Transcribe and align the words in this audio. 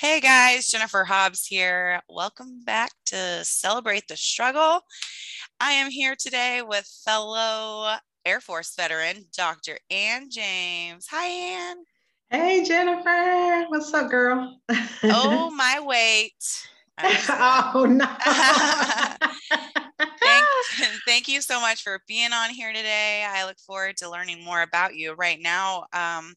Hey 0.00 0.20
guys, 0.20 0.68
Jennifer 0.68 1.02
Hobbs 1.02 1.44
here. 1.44 2.00
Welcome 2.08 2.62
back 2.64 2.92
to 3.06 3.44
Celebrate 3.44 4.06
the 4.06 4.16
Struggle. 4.16 4.82
I 5.58 5.72
am 5.72 5.90
here 5.90 6.14
today 6.16 6.62
with 6.62 6.86
fellow 7.04 7.96
Air 8.24 8.40
Force 8.40 8.76
veteran, 8.76 9.24
Dr. 9.36 9.76
Ann 9.90 10.30
James. 10.30 11.08
Hi, 11.10 11.26
Ann. 11.26 11.78
Hey, 12.30 12.62
Jennifer. 12.62 13.64
What's 13.70 13.92
up, 13.92 14.08
girl? 14.08 14.60
oh, 15.02 15.50
my 15.56 15.80
weight. 15.80 16.68
oh, 17.02 17.84
no. 17.90 18.06
thank, 20.20 20.46
thank 21.08 21.26
you 21.26 21.40
so 21.40 21.60
much 21.60 21.82
for 21.82 21.98
being 22.06 22.32
on 22.32 22.50
here 22.50 22.72
today. 22.72 23.26
I 23.28 23.46
look 23.46 23.58
forward 23.58 23.96
to 23.96 24.08
learning 24.08 24.44
more 24.44 24.62
about 24.62 24.94
you. 24.94 25.14
Right 25.14 25.40
now, 25.42 25.86
um, 25.92 26.34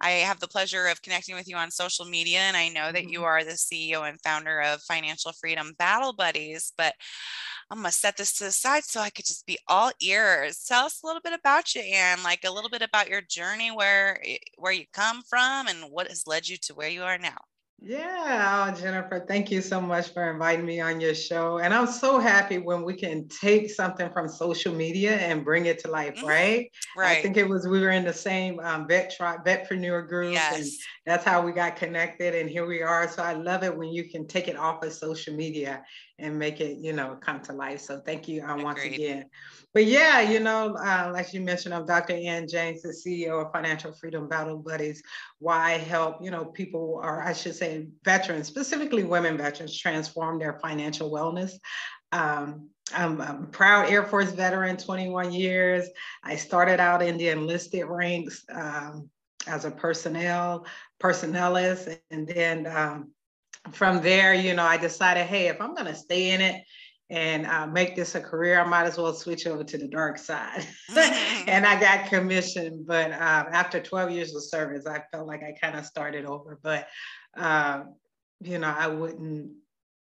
I 0.00 0.10
have 0.10 0.40
the 0.40 0.48
pleasure 0.48 0.86
of 0.86 1.02
connecting 1.02 1.34
with 1.34 1.48
you 1.48 1.56
on 1.56 1.70
social 1.70 2.04
media, 2.04 2.40
and 2.40 2.56
I 2.56 2.68
know 2.68 2.92
that 2.92 3.08
you 3.10 3.20
mm-hmm. 3.20 3.26
are 3.26 3.44
the 3.44 3.52
CEO 3.52 4.08
and 4.08 4.20
founder 4.22 4.60
of 4.60 4.82
Financial 4.82 5.32
Freedom 5.32 5.74
Battle 5.78 6.12
Buddies. 6.12 6.72
But 6.76 6.94
I'm 7.70 7.78
gonna 7.78 7.92
set 7.92 8.16
this 8.16 8.32
to 8.38 8.44
the 8.44 8.52
side 8.52 8.84
so 8.84 9.00
I 9.00 9.10
could 9.10 9.26
just 9.26 9.46
be 9.46 9.58
all 9.68 9.92
ears. 10.00 10.64
Tell 10.66 10.86
us 10.86 11.02
a 11.02 11.06
little 11.06 11.22
bit 11.22 11.38
about 11.38 11.74
you, 11.74 11.82
Ann, 11.82 12.22
like 12.22 12.44
a 12.44 12.50
little 12.50 12.70
bit 12.70 12.82
about 12.82 13.08
your 13.08 13.22
journey, 13.22 13.70
where 13.70 14.20
eh, 14.24 14.38
where 14.58 14.72
you 14.72 14.84
come 14.92 15.22
from, 15.28 15.68
and 15.68 15.90
what 15.90 16.08
has 16.08 16.26
led 16.26 16.48
you 16.48 16.56
to 16.62 16.74
where 16.74 16.88
you 16.88 17.02
are 17.02 17.18
now. 17.18 17.38
Yeah, 17.82 18.68
oh, 18.68 18.78
Jennifer, 18.78 19.24
thank 19.26 19.50
you 19.50 19.62
so 19.62 19.80
much 19.80 20.12
for 20.12 20.30
inviting 20.30 20.66
me 20.66 20.80
on 20.80 21.00
your 21.00 21.14
show. 21.14 21.58
And 21.58 21.72
I'm 21.72 21.86
so 21.86 22.18
happy 22.18 22.58
when 22.58 22.82
we 22.82 22.92
can 22.92 23.26
take 23.28 23.70
something 23.70 24.10
from 24.10 24.28
social 24.28 24.74
media 24.74 25.16
and 25.16 25.42
bring 25.42 25.64
it 25.64 25.78
to 25.80 25.90
life, 25.90 26.16
mm-hmm. 26.16 26.26
right? 26.26 26.70
Right. 26.94 27.18
I 27.18 27.22
think 27.22 27.38
it 27.38 27.48
was 27.48 27.66
we 27.66 27.80
were 27.80 27.90
in 27.90 28.04
the 28.04 28.12
same 28.12 28.60
um, 28.60 28.86
vet 28.86 29.14
tri- 29.16 29.38
vetpreneur 29.38 30.06
group, 30.06 30.34
yes. 30.34 30.58
and 30.58 30.66
that's 31.06 31.24
how 31.24 31.40
we 31.40 31.52
got 31.52 31.76
connected. 31.76 32.34
And 32.34 32.50
here 32.50 32.66
we 32.66 32.82
are. 32.82 33.08
So 33.08 33.22
I 33.22 33.32
love 33.32 33.64
it 33.64 33.74
when 33.74 33.88
you 33.88 34.10
can 34.10 34.26
take 34.26 34.48
it 34.48 34.56
off 34.56 34.82
of 34.82 34.92
social 34.92 35.34
media 35.34 35.82
and 36.20 36.38
make 36.38 36.60
it, 36.60 36.78
you 36.78 36.92
know, 36.92 37.16
come 37.20 37.40
to 37.40 37.52
life. 37.52 37.80
So 37.80 38.00
thank 38.00 38.28
you 38.28 38.42
um, 38.44 38.62
once 38.62 38.82
again. 38.82 39.26
But 39.72 39.86
yeah, 39.86 40.20
you 40.20 40.40
know, 40.40 40.74
uh, 40.76 41.10
like 41.12 41.32
you 41.32 41.40
mentioned, 41.40 41.74
I'm 41.74 41.86
Dr. 41.86 42.14
Ann 42.14 42.48
James, 42.48 42.82
the 42.82 42.88
CEO 42.88 43.44
of 43.44 43.52
Financial 43.52 43.92
Freedom 43.92 44.28
Battle 44.28 44.58
Buddies. 44.58 45.02
Why 45.38 45.72
help, 45.72 46.22
you 46.22 46.30
know, 46.30 46.46
people, 46.46 47.00
or 47.02 47.22
I 47.22 47.32
should 47.32 47.54
say 47.54 47.86
veterans, 48.04 48.48
specifically 48.48 49.04
women 49.04 49.36
veterans, 49.36 49.78
transform 49.78 50.38
their 50.38 50.58
financial 50.60 51.10
wellness. 51.10 51.52
Um, 52.12 52.68
I'm, 52.92 53.20
I'm, 53.20 53.44
a 53.44 53.46
proud 53.46 53.88
Air 53.88 54.04
Force 54.04 54.32
veteran, 54.32 54.76
21 54.76 55.32
years. 55.32 55.88
I 56.24 56.34
started 56.34 56.80
out 56.80 57.02
in 57.02 57.16
the 57.16 57.28
enlisted 57.28 57.84
ranks 57.86 58.44
um, 58.52 59.08
as 59.46 59.64
a 59.64 59.70
personnel, 59.70 60.66
personnelist, 61.00 61.96
and 62.10 62.26
then 62.26 62.66
um, 62.66 63.12
from 63.72 64.02
there, 64.02 64.34
you 64.34 64.54
know, 64.54 64.64
I 64.64 64.76
decided, 64.76 65.26
hey, 65.26 65.48
if 65.48 65.60
I'm 65.60 65.74
going 65.74 65.86
to 65.86 65.94
stay 65.94 66.30
in 66.30 66.40
it 66.40 66.62
and 67.10 67.46
uh, 67.46 67.66
make 67.66 67.96
this 67.96 68.14
a 68.14 68.20
career, 68.20 68.60
I 68.60 68.64
might 68.66 68.84
as 68.84 68.96
well 68.96 69.12
switch 69.12 69.46
over 69.46 69.64
to 69.64 69.78
the 69.78 69.88
dark 69.88 70.18
side. 70.18 70.66
And 71.46 71.66
I 71.66 71.80
got 71.80 72.10
commissioned, 72.10 72.86
but 72.86 73.10
uh, 73.10 73.44
after 73.50 73.80
12 73.80 74.10
years 74.10 74.34
of 74.34 74.44
service, 74.44 74.86
I 74.86 75.02
felt 75.10 75.26
like 75.26 75.42
I 75.42 75.54
kind 75.60 75.76
of 75.76 75.86
started 75.86 76.24
over. 76.24 76.60
But 76.62 76.86
uh, 77.36 77.84
you 78.40 78.58
know, 78.58 78.72
I 78.76 78.86
wouldn't 78.86 79.52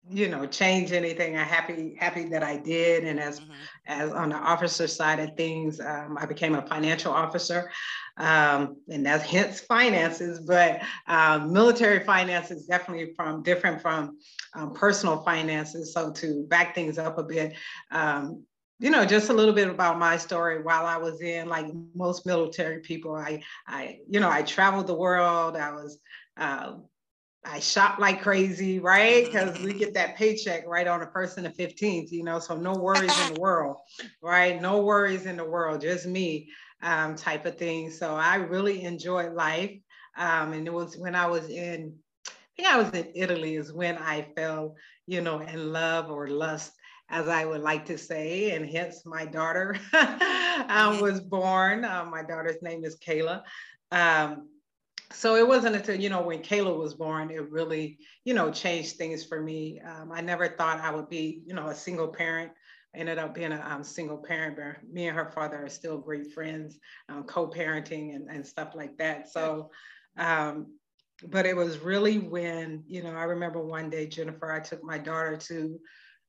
you 0.09 0.27
know 0.27 0.45
change 0.45 0.91
anything 0.91 1.37
i'm 1.37 1.45
happy 1.45 1.95
happy 1.97 2.25
that 2.25 2.43
i 2.43 2.57
did 2.57 3.05
and 3.05 3.19
as 3.19 3.39
mm-hmm. 3.39 3.51
as 3.87 4.11
on 4.11 4.29
the 4.29 4.35
officer 4.35 4.85
side 4.85 5.19
of 5.19 5.35
things 5.37 5.79
um, 5.79 6.17
i 6.19 6.25
became 6.25 6.55
a 6.55 6.61
financial 6.67 7.11
officer 7.11 7.71
um, 8.17 8.75
and 8.89 9.05
that's 9.05 9.23
hence 9.23 9.61
finances 9.61 10.41
but 10.41 10.81
um, 11.07 11.53
military 11.53 11.99
finances 12.03 12.65
definitely 12.65 13.13
from 13.15 13.41
different 13.43 13.81
from 13.81 14.17
um, 14.55 14.73
personal 14.73 15.23
finances 15.23 15.93
so 15.93 16.11
to 16.11 16.45
back 16.47 16.75
things 16.75 16.97
up 16.97 17.17
a 17.17 17.23
bit 17.23 17.53
um, 17.91 18.43
you 18.79 18.89
know 18.89 19.05
just 19.05 19.29
a 19.29 19.33
little 19.33 19.53
bit 19.53 19.69
about 19.69 19.97
my 19.97 20.17
story 20.17 20.61
while 20.61 20.85
i 20.85 20.97
was 20.97 21.21
in 21.21 21.47
like 21.47 21.67
most 21.95 22.25
military 22.25 22.79
people 22.81 23.15
i 23.15 23.41
i 23.67 23.99
you 24.09 24.19
know 24.19 24.29
i 24.29 24.41
traveled 24.41 24.87
the 24.87 24.93
world 24.93 25.55
i 25.55 25.71
was 25.71 25.99
uh, 26.35 26.73
I 27.45 27.59
shop 27.59 27.99
like 27.99 28.21
crazy, 28.21 28.79
right? 28.79 29.25
Because 29.25 29.59
we 29.59 29.73
get 29.73 29.93
that 29.95 30.15
paycheck 30.15 30.65
right 30.65 30.87
on 30.87 31.01
the 31.01 31.07
first 31.07 31.37
and 31.37 31.45
the 31.45 31.49
15th, 31.49 32.11
you 32.11 32.23
know, 32.23 32.39
so 32.39 32.55
no 32.55 32.73
worries 32.73 33.11
in 33.19 33.33
the 33.33 33.33
world, 33.39 33.77
right? 34.21 34.61
No 34.61 34.81
worries 34.81 35.25
in 35.25 35.37
the 35.37 35.45
world, 35.45 35.81
just 35.81 36.05
me 36.05 36.49
um, 36.81 37.15
type 37.15 37.45
of 37.45 37.57
thing. 37.57 37.89
So 37.89 38.15
I 38.15 38.35
really 38.35 38.83
enjoyed 38.83 39.33
life. 39.33 39.71
Um, 40.17 40.53
and 40.53 40.67
it 40.67 40.73
was 40.73 40.95
when 40.97 41.15
I 41.15 41.27
was 41.27 41.49
in, 41.49 41.95
I 42.27 42.31
think 42.55 42.67
I 42.69 42.77
was 42.77 42.91
in 42.91 43.11
Italy 43.15 43.55
is 43.55 43.73
when 43.73 43.97
I 43.97 44.27
fell, 44.35 44.75
you 45.07 45.21
know, 45.21 45.39
in 45.39 45.73
love 45.73 46.09
or 46.09 46.27
lust, 46.27 46.71
as 47.09 47.27
I 47.27 47.45
would 47.45 47.61
like 47.61 47.85
to 47.87 47.97
say. 47.97 48.51
And 48.51 48.69
hence 48.69 49.05
my 49.05 49.25
daughter 49.25 49.75
um, 50.69 51.01
was 51.01 51.19
born. 51.19 51.83
Uh, 51.83 52.05
my 52.05 52.23
daughter's 52.23 52.61
name 52.61 52.85
is 52.85 52.97
Kayla. 52.97 53.43
Um, 53.91 54.49
so 55.13 55.35
it 55.35 55.47
wasn't 55.47 55.75
until 55.75 55.99
you 55.99 56.09
know 56.09 56.21
when 56.21 56.39
Kayla 56.39 56.77
was 56.77 56.93
born 56.93 57.31
it 57.31 57.49
really 57.51 57.97
you 58.25 58.33
know 58.33 58.51
changed 58.51 58.97
things 58.97 59.23
for 59.23 59.41
me. 59.41 59.79
Um, 59.79 60.11
I 60.11 60.21
never 60.21 60.47
thought 60.47 60.79
I 60.79 60.91
would 60.91 61.09
be 61.09 61.41
you 61.45 61.53
know 61.53 61.67
a 61.67 61.75
single 61.75 62.07
parent. 62.07 62.51
I 62.95 62.99
ended 62.99 63.17
up 63.17 63.33
being 63.33 63.51
a 63.51 63.61
um, 63.67 63.83
single 63.83 64.17
parent. 64.17 64.57
But 64.57 64.87
me 64.91 65.07
and 65.07 65.17
her 65.17 65.31
father 65.31 65.65
are 65.65 65.69
still 65.69 65.97
great 65.97 66.31
friends, 66.33 66.79
um, 67.09 67.23
co-parenting 67.23 68.15
and, 68.15 68.29
and 68.29 68.45
stuff 68.45 68.73
like 68.75 68.97
that. 68.97 69.31
So, 69.31 69.71
um, 70.17 70.67
but 71.27 71.45
it 71.45 71.55
was 71.55 71.79
really 71.79 72.19
when 72.19 72.83
you 72.87 73.03
know 73.03 73.11
I 73.11 73.23
remember 73.23 73.63
one 73.63 73.89
day 73.89 74.07
Jennifer, 74.07 74.51
I 74.51 74.59
took 74.59 74.83
my 74.83 74.97
daughter 74.97 75.37
to 75.37 75.79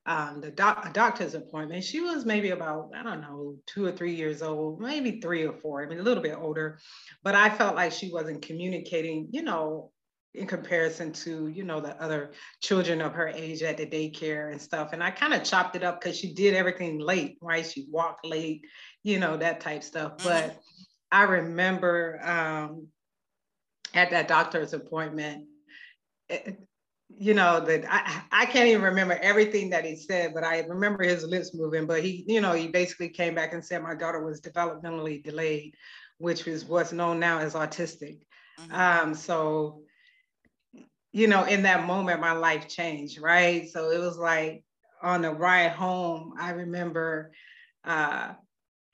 um, 0.05 0.41
the 0.41 0.51
doc- 0.51 0.93
doctor's 0.93 1.33
appointment. 1.33 1.83
She 1.83 1.99
was 1.99 2.25
maybe 2.25 2.51
about, 2.51 2.91
I 2.95 3.03
don't 3.03 3.21
know, 3.21 3.55
two 3.65 3.85
or 3.85 3.91
three 3.91 4.13
years 4.13 4.41
old, 4.41 4.79
maybe 4.79 5.19
three 5.19 5.45
or 5.45 5.53
four, 5.53 5.83
I 5.83 5.87
mean, 5.87 5.99
a 5.99 6.03
little 6.03 6.21
bit 6.21 6.37
older. 6.37 6.79
But 7.23 7.35
I 7.35 7.49
felt 7.49 7.75
like 7.75 7.91
she 7.91 8.11
wasn't 8.11 8.43
communicating, 8.43 9.29
you 9.31 9.41
know, 9.41 9.91
in 10.35 10.45
comparison 10.45 11.13
to, 11.13 11.47
you 11.47 11.63
know, 11.63 11.79
the 11.79 11.99
other 12.01 12.31
children 12.61 13.01
of 13.01 13.13
her 13.13 13.29
age 13.29 13.63
at 13.63 13.77
the 13.77 13.85
daycare 13.85 14.51
and 14.51 14.61
stuff. 14.61 14.89
And 14.93 15.01
I 15.01 15.09
kind 15.09 15.33
of 15.33 15.43
chopped 15.43 15.75
it 15.75 15.83
up 15.83 16.01
because 16.01 16.17
she 16.17 16.33
did 16.33 16.53
everything 16.53 16.99
late, 16.99 17.37
right? 17.41 17.65
She 17.65 17.87
walked 17.89 18.25
late, 18.25 18.65
you 19.03 19.19
know, 19.19 19.37
that 19.37 19.61
type 19.61 19.83
stuff. 19.83 20.17
Mm-hmm. 20.17 20.27
But 20.27 20.59
I 21.11 21.23
remember 21.23 22.19
um, 22.23 22.87
at 23.93 24.11
that 24.11 24.27
doctor's 24.27 24.73
appointment, 24.73 25.45
it, 26.29 26.59
you 27.17 27.33
know 27.33 27.59
that 27.59 27.85
I, 27.89 28.43
I 28.43 28.45
can't 28.45 28.67
even 28.67 28.81
remember 28.81 29.17
everything 29.21 29.69
that 29.69 29.85
he 29.85 29.95
said 29.95 30.33
but 30.33 30.43
i 30.43 30.59
remember 30.61 31.03
his 31.03 31.23
lips 31.23 31.53
moving 31.53 31.85
but 31.85 32.03
he 32.03 32.25
you 32.27 32.41
know 32.41 32.53
he 32.53 32.67
basically 32.67 33.09
came 33.09 33.35
back 33.35 33.53
and 33.53 33.63
said 33.63 33.83
my 33.83 33.95
daughter 33.95 34.23
was 34.23 34.41
developmentally 34.41 35.23
delayed 35.23 35.75
which 36.17 36.47
is 36.47 36.65
what's 36.65 36.91
known 36.91 37.19
now 37.19 37.39
as 37.39 37.53
autistic 37.53 38.19
mm-hmm. 38.59 38.73
um, 38.73 39.13
so 39.13 39.81
you 41.11 41.27
know 41.27 41.43
in 41.45 41.63
that 41.63 41.85
moment 41.85 42.19
my 42.19 42.33
life 42.33 42.67
changed 42.67 43.21
right 43.21 43.69
so 43.69 43.91
it 43.91 43.99
was 43.99 44.17
like 44.17 44.63
on 45.01 45.21
the 45.21 45.31
ride 45.31 45.71
home 45.71 46.33
i 46.39 46.51
remember 46.51 47.31
uh, 47.85 48.33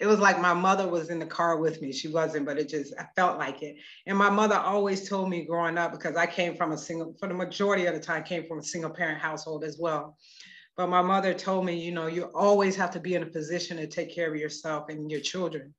it 0.02 0.08
was 0.08 0.20
like 0.20 0.42
my 0.42 0.54
mother 0.54 0.88
was 0.88 1.10
in 1.10 1.20
the 1.20 1.26
car 1.28 1.58
with 1.58 1.80
me. 1.80 1.94
She 1.94 2.08
wasn't, 2.08 2.48
but 2.48 2.58
it 2.58 2.68
just, 2.68 2.94
I 3.00 3.06
felt 3.16 3.38
like 3.38 3.62
it. 3.62 3.76
And 4.08 4.18
my 4.18 4.32
mother 4.32 4.56
always 4.56 5.08
told 5.08 5.30
me 5.30 5.46
growing 5.46 5.78
up, 5.78 5.92
because 5.92 6.16
I 6.16 6.26
came 6.26 6.56
from 6.56 6.72
a 6.72 6.78
single, 6.78 7.16
for 7.20 7.28
the 7.28 7.36
majority 7.36 7.86
of 7.86 7.94
the 7.94 8.00
time, 8.00 8.24
came 8.24 8.48
from 8.48 8.58
a 8.58 8.64
single 8.64 8.90
parent 8.90 9.22
household 9.22 9.64
as 9.64 9.78
well. 9.80 10.18
But 10.76 10.88
my 10.88 11.04
mother 11.04 11.36
told 11.36 11.66
me, 11.66 11.80
you 11.80 11.92
know, 11.92 12.08
you 12.08 12.24
always 12.34 12.76
have 12.78 12.90
to 12.92 13.00
be 13.00 13.14
in 13.14 13.22
a 13.22 13.28
position 13.28 13.78
to 13.78 13.86
take 13.86 14.14
care 14.14 14.34
of 14.34 14.40
yourself 14.40 14.90
and 14.90 15.12
your 15.12 15.20
children. 15.20 15.74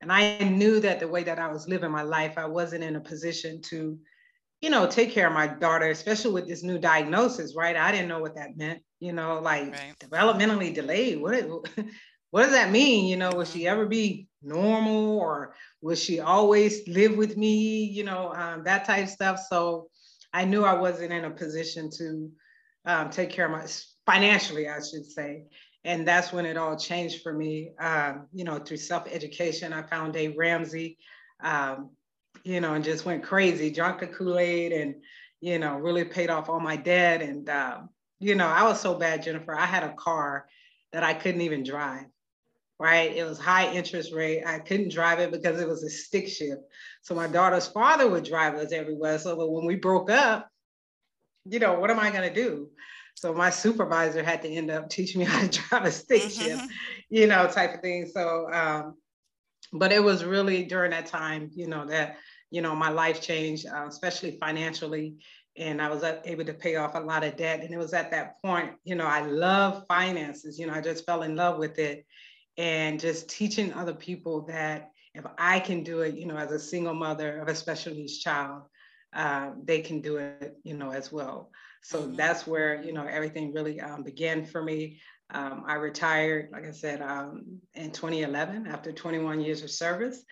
And 0.00 0.10
I 0.10 0.38
knew 0.38 0.80
that 0.80 1.00
the 1.00 1.08
way 1.08 1.24
that 1.24 1.38
I 1.38 1.48
was 1.48 1.68
living 1.68 1.90
my 1.90 2.02
life, 2.02 2.38
I 2.38 2.46
wasn't 2.46 2.84
in 2.84 2.96
a 2.96 3.00
position 3.00 3.60
to, 3.62 3.98
you 4.62 4.70
know, 4.70 4.86
take 4.86 5.10
care 5.10 5.26
of 5.26 5.34
my 5.34 5.46
daughter, 5.46 5.90
especially 5.90 6.32
with 6.32 6.48
this 6.48 6.62
new 6.62 6.78
diagnosis, 6.78 7.54
right? 7.54 7.76
I 7.76 7.92
didn't 7.92 8.08
know 8.08 8.20
what 8.20 8.36
that 8.36 8.56
meant, 8.56 8.80
you 8.98 9.12
know, 9.12 9.40
like 9.40 9.72
right. 9.72 9.94
developmentally 10.00 10.72
delayed. 10.72 11.20
What, 11.20 11.68
what 12.30 12.42
does 12.42 12.52
that 12.52 12.70
mean? 12.70 13.06
You 13.06 13.16
know, 13.16 13.32
will 13.32 13.44
she 13.44 13.66
ever 13.66 13.86
be 13.86 14.28
normal 14.42 15.18
or 15.18 15.54
will 15.80 15.96
she 15.96 16.20
always 16.20 16.86
live 16.86 17.16
with 17.16 17.36
me? 17.36 17.84
You 17.84 18.04
know, 18.04 18.32
um, 18.34 18.64
that 18.64 18.84
type 18.84 19.04
of 19.04 19.10
stuff. 19.10 19.40
So 19.48 19.88
I 20.32 20.44
knew 20.44 20.64
I 20.64 20.74
wasn't 20.74 21.12
in 21.12 21.24
a 21.24 21.30
position 21.30 21.90
to 21.98 22.30
um, 22.84 23.10
take 23.10 23.30
care 23.30 23.46
of 23.46 23.52
my 23.52 23.66
financially, 24.06 24.68
I 24.68 24.78
should 24.78 25.06
say. 25.06 25.44
And 25.84 26.06
that's 26.06 26.32
when 26.32 26.44
it 26.44 26.56
all 26.56 26.76
changed 26.76 27.22
for 27.22 27.32
me. 27.32 27.70
Um, 27.78 28.26
you 28.32 28.44
know, 28.44 28.58
through 28.58 28.76
self-education, 28.76 29.72
I 29.72 29.82
found 29.82 30.12
Dave 30.12 30.36
Ramsey, 30.36 30.98
um, 31.40 31.90
you 32.44 32.60
know, 32.60 32.74
and 32.74 32.84
just 32.84 33.06
went 33.06 33.22
crazy, 33.22 33.70
drank 33.70 34.00
the 34.00 34.06
Kool-Aid 34.06 34.72
and, 34.72 34.96
you 35.40 35.58
know, 35.58 35.76
really 35.76 36.04
paid 36.04 36.30
off 36.30 36.50
all 36.50 36.60
my 36.60 36.76
debt. 36.76 37.22
And, 37.22 37.48
uh, 37.48 37.80
you 38.20 38.34
know, 38.34 38.46
I 38.46 38.64
was 38.64 38.80
so 38.80 38.94
bad, 38.94 39.22
Jennifer. 39.22 39.56
I 39.56 39.66
had 39.66 39.84
a 39.84 39.94
car 39.94 40.46
that 40.92 41.04
I 41.04 41.14
couldn't 41.14 41.42
even 41.42 41.62
drive 41.62 42.06
right? 42.78 43.14
It 43.16 43.24
was 43.24 43.38
high 43.38 43.72
interest 43.72 44.12
rate. 44.12 44.44
I 44.46 44.58
couldn't 44.60 44.92
drive 44.92 45.18
it 45.18 45.32
because 45.32 45.60
it 45.60 45.68
was 45.68 45.82
a 45.82 45.90
stick 45.90 46.28
shift. 46.28 46.62
So 47.02 47.14
my 47.14 47.26
daughter's 47.26 47.66
father 47.66 48.08
would 48.08 48.24
drive 48.24 48.54
us 48.54 48.72
everywhere. 48.72 49.18
So 49.18 49.34
when 49.46 49.66
we 49.66 49.76
broke 49.76 50.10
up, 50.10 50.48
you 51.44 51.58
know, 51.58 51.78
what 51.80 51.90
am 51.90 51.98
I 51.98 52.10
going 52.10 52.28
to 52.28 52.34
do? 52.34 52.70
So 53.14 53.34
my 53.34 53.50
supervisor 53.50 54.22
had 54.22 54.42
to 54.42 54.48
end 54.48 54.70
up 54.70 54.88
teaching 54.88 55.20
me 55.20 55.24
how 55.26 55.40
to 55.40 55.48
drive 55.48 55.84
a 55.84 55.90
stick 55.90 56.22
mm-hmm. 56.22 56.42
shift, 56.42 56.72
you 57.08 57.26
know, 57.26 57.48
type 57.48 57.74
of 57.74 57.80
thing. 57.80 58.06
So, 58.12 58.52
um, 58.52 58.94
but 59.72 59.92
it 59.92 60.02
was 60.02 60.24
really 60.24 60.64
during 60.64 60.92
that 60.92 61.06
time, 61.06 61.50
you 61.52 61.66
know, 61.66 61.84
that, 61.86 62.16
you 62.50 62.62
know, 62.62 62.74
my 62.76 62.90
life 62.90 63.20
changed, 63.20 63.66
uh, 63.66 63.86
especially 63.88 64.38
financially. 64.40 65.16
And 65.56 65.82
I 65.82 65.88
was 65.88 66.04
able 66.24 66.44
to 66.44 66.54
pay 66.54 66.76
off 66.76 66.94
a 66.94 67.00
lot 67.00 67.24
of 67.24 67.36
debt. 67.36 67.64
And 67.64 67.74
it 67.74 67.78
was 67.78 67.92
at 67.92 68.12
that 68.12 68.40
point, 68.40 68.74
you 68.84 68.94
know, 68.94 69.06
I 69.06 69.22
love 69.22 69.84
finances, 69.88 70.56
you 70.56 70.68
know, 70.68 70.74
I 70.74 70.80
just 70.80 71.04
fell 71.04 71.22
in 71.22 71.34
love 71.34 71.58
with 71.58 71.80
it. 71.80 72.06
And 72.58 73.00
just 73.00 73.30
teaching 73.30 73.72
other 73.72 73.94
people 73.94 74.42
that 74.42 74.90
if 75.14 75.24
I 75.38 75.60
can 75.60 75.82
do 75.82 76.00
it, 76.00 76.16
you 76.16 76.26
know, 76.26 76.36
as 76.36 76.52
a 76.52 76.58
single 76.58 76.94
mother 76.94 77.38
of 77.38 77.48
a 77.48 77.54
special 77.54 77.94
needs 77.94 78.18
child, 78.18 78.64
uh, 79.14 79.52
they 79.64 79.80
can 79.80 80.00
do 80.00 80.16
it, 80.18 80.56
you 80.64 80.74
know, 80.74 80.90
as 80.90 81.10
well. 81.10 81.50
So 81.82 82.02
mm-hmm. 82.02 82.16
that's 82.16 82.46
where, 82.46 82.82
you 82.82 82.92
know, 82.92 83.06
everything 83.06 83.52
really 83.52 83.80
um, 83.80 84.02
began 84.02 84.44
for 84.44 84.62
me. 84.62 85.00
Um, 85.30 85.64
I 85.66 85.74
retired, 85.74 86.50
like 86.52 86.66
I 86.66 86.72
said, 86.72 87.00
um, 87.00 87.60
in 87.74 87.90
2011 87.90 88.66
after 88.66 88.92
21 88.92 89.40
years 89.40 89.62
of 89.62 89.70
service. 89.70 90.22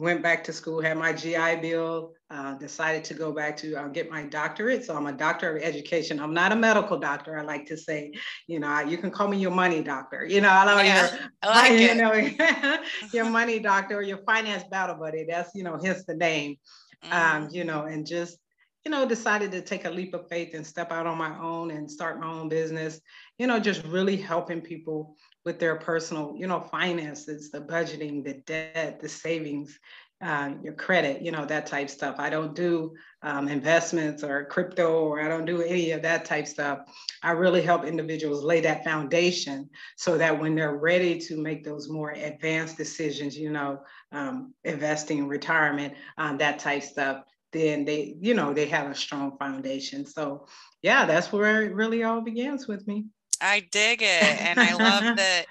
Went 0.00 0.22
back 0.22 0.42
to 0.44 0.52
school, 0.52 0.80
had 0.80 0.96
my 0.96 1.12
GI 1.12 1.56
Bill, 1.60 2.14
uh, 2.30 2.54
decided 2.54 3.04
to 3.04 3.12
go 3.12 3.32
back 3.32 3.54
to 3.58 3.74
uh, 3.74 3.88
get 3.88 4.10
my 4.10 4.22
doctorate. 4.22 4.82
So 4.82 4.96
I'm 4.96 5.06
a 5.06 5.12
doctor 5.12 5.56
of 5.56 5.62
education. 5.62 6.18
I'm 6.18 6.32
not 6.32 6.52
a 6.52 6.56
medical 6.56 6.98
doctor. 6.98 7.38
I 7.38 7.42
like 7.42 7.66
to 7.66 7.76
say, 7.76 8.12
you 8.46 8.60
know, 8.60 8.80
you 8.80 8.96
can 8.96 9.10
call 9.10 9.28
me 9.28 9.36
your 9.36 9.50
money 9.50 9.82
doctor. 9.82 10.24
You 10.24 10.40
know, 10.40 10.48
I 10.48 10.64
don't 10.64 10.86
yeah, 10.86 11.10
your, 11.10 11.20
I 11.42 11.48
like 11.48 11.72
you 11.80 11.88
it. 11.88 11.96
know, 11.98 12.78
your 13.12 13.24
money 13.30 13.58
doctor 13.58 13.98
or 13.98 14.02
your 14.02 14.24
finance 14.24 14.64
battle 14.70 14.96
buddy. 14.96 15.26
That's, 15.28 15.54
you 15.54 15.64
know, 15.64 15.78
hence 15.82 16.04
the 16.06 16.14
name. 16.14 16.56
Um, 17.02 17.10
mm-hmm. 17.10 17.42
Um, 17.44 17.48
you 17.52 17.64
know, 17.64 17.84
and 17.84 18.06
just 18.06 18.38
you 18.84 18.90
know, 18.90 19.06
decided 19.06 19.52
to 19.52 19.60
take 19.60 19.84
a 19.84 19.90
leap 19.90 20.14
of 20.14 20.26
faith 20.28 20.54
and 20.54 20.66
step 20.66 20.90
out 20.90 21.06
on 21.06 21.18
my 21.18 21.38
own 21.38 21.70
and 21.70 21.90
start 21.90 22.18
my 22.18 22.26
own 22.26 22.48
business, 22.48 22.98
you 23.38 23.46
know, 23.46 23.60
just 23.60 23.84
really 23.84 24.16
helping 24.16 24.62
people 24.62 25.16
with 25.44 25.58
their 25.58 25.76
personal, 25.76 26.34
you 26.36 26.46
know, 26.46 26.60
finances, 26.60 27.50
the 27.50 27.60
budgeting, 27.60 28.24
the 28.24 28.34
debt, 28.46 29.00
the 29.00 29.08
savings, 29.08 29.78
uh, 30.22 30.50
your 30.62 30.74
credit, 30.74 31.22
you 31.22 31.32
know, 31.32 31.46
that 31.46 31.66
type 31.66 31.88
stuff. 31.88 32.16
I 32.18 32.28
don't 32.28 32.54
do 32.54 32.94
um, 33.22 33.48
investments 33.48 34.22
or 34.22 34.44
crypto, 34.44 35.00
or 35.00 35.20
I 35.22 35.28
don't 35.28 35.46
do 35.46 35.62
any 35.62 35.92
of 35.92 36.02
that 36.02 36.26
type 36.26 36.46
stuff. 36.46 36.80
I 37.22 37.30
really 37.30 37.62
help 37.62 37.84
individuals 37.84 38.44
lay 38.44 38.60
that 38.60 38.84
foundation 38.84 39.70
so 39.96 40.18
that 40.18 40.38
when 40.38 40.54
they're 40.54 40.76
ready 40.76 41.18
to 41.20 41.40
make 41.40 41.64
those 41.64 41.88
more 41.88 42.10
advanced 42.10 42.76
decisions, 42.76 43.36
you 43.36 43.50
know, 43.50 43.80
um, 44.12 44.52
investing, 44.64 45.26
retirement, 45.26 45.94
um, 46.18 46.36
that 46.36 46.58
type 46.58 46.82
stuff, 46.82 47.22
then 47.52 47.86
they, 47.86 48.14
you 48.20 48.34
know, 48.34 48.52
they 48.52 48.66
have 48.66 48.90
a 48.90 48.94
strong 48.94 49.38
foundation. 49.38 50.04
So 50.04 50.46
yeah, 50.82 51.06
that's 51.06 51.32
where 51.32 51.62
it 51.62 51.74
really 51.74 52.04
all 52.04 52.20
begins 52.20 52.68
with 52.68 52.86
me. 52.86 53.06
I 53.40 53.60
dig 53.70 54.02
it. 54.02 54.22
And 54.22 54.60
I 54.60 54.74
love 54.74 55.16
that. 55.16 55.46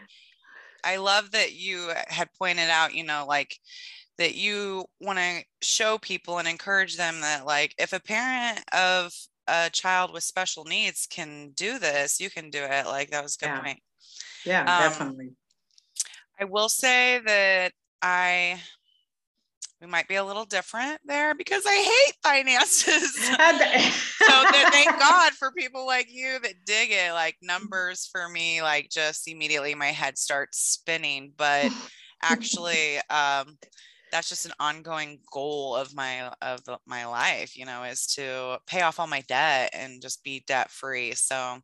I 0.84 0.96
love 0.96 1.32
that 1.32 1.54
you 1.54 1.92
had 2.08 2.30
pointed 2.38 2.70
out, 2.70 2.94
you 2.94 3.04
know, 3.04 3.26
like 3.28 3.58
that 4.18 4.36
you 4.36 4.86
want 5.02 5.20
to 5.20 5.44
show 5.62 5.98
people 5.98 6.38
and 6.38 6.48
encourage 6.48 6.96
them 6.96 7.22
that 7.22 7.46
like 7.46 7.76
if 7.78 7.92
a 7.92 8.00
parent 8.00 8.64
of 8.74 9.12
a 9.48 9.70
child 9.72 10.14
with 10.14 10.24
special 10.24 10.64
needs 10.64 11.08
can 11.10 11.50
do 11.56 11.80
this, 11.80 12.20
you 12.20 12.30
can 12.30 12.50
do 12.50 12.64
it. 12.64 12.86
Like 12.86 13.12
that 13.12 13.24
was 13.24 13.36
a 13.36 13.46
good 13.46 13.52
yeah. 13.52 13.62
point. 13.62 13.80
Yeah, 14.46 14.62
um, 14.62 14.66
definitely. 14.66 15.32
I 16.40 16.46
will 16.46 16.70
say 16.70 17.20
that 17.26 17.74
I 18.02 18.62
we 19.82 19.88
might 19.88 20.08
be 20.08 20.16
a 20.16 20.24
little 20.24 20.46
different 20.46 21.00
there 21.06 21.34
because 21.36 21.64
I 21.66 21.76
hate 21.76 22.16
finances. 22.22 23.16
so 23.16 23.38
that, 23.38 24.70
thank 24.72 25.00
God 25.00 25.32
for 25.34 25.52
people 25.52 25.86
like 25.86 26.08
you 26.10 26.40
that 26.42 26.66
dig 26.66 26.92
it. 26.92 27.14
Like 27.14 27.38
numbers 27.42 28.10
for 28.12 28.28
me, 28.30 28.62
like 28.62 28.90
just 28.90 29.28
immediately 29.28 29.76
my 29.76 29.88
head 29.88 30.18
starts 30.18 30.60
spinning. 30.60 31.32
But 31.38 31.72
actually, 32.22 32.98
um, 33.10 33.58
that's 34.12 34.28
just 34.28 34.46
an 34.46 34.54
ongoing 34.60 35.20
goal 35.32 35.76
of 35.76 35.96
my 35.96 36.30
of 36.42 36.60
my 36.86 37.06
life. 37.06 37.58
You 37.58 37.66
know, 37.66 37.84
is 37.84 38.06
to 38.16 38.58
pay 38.68 38.82
off 38.82 39.00
all 39.00 39.08
my 39.08 39.22
debt 39.22 39.70
and 39.74 40.02
just 40.02 40.24
be 40.24 40.44
debt 40.46 40.72
free. 40.72 41.14
So 41.14 41.60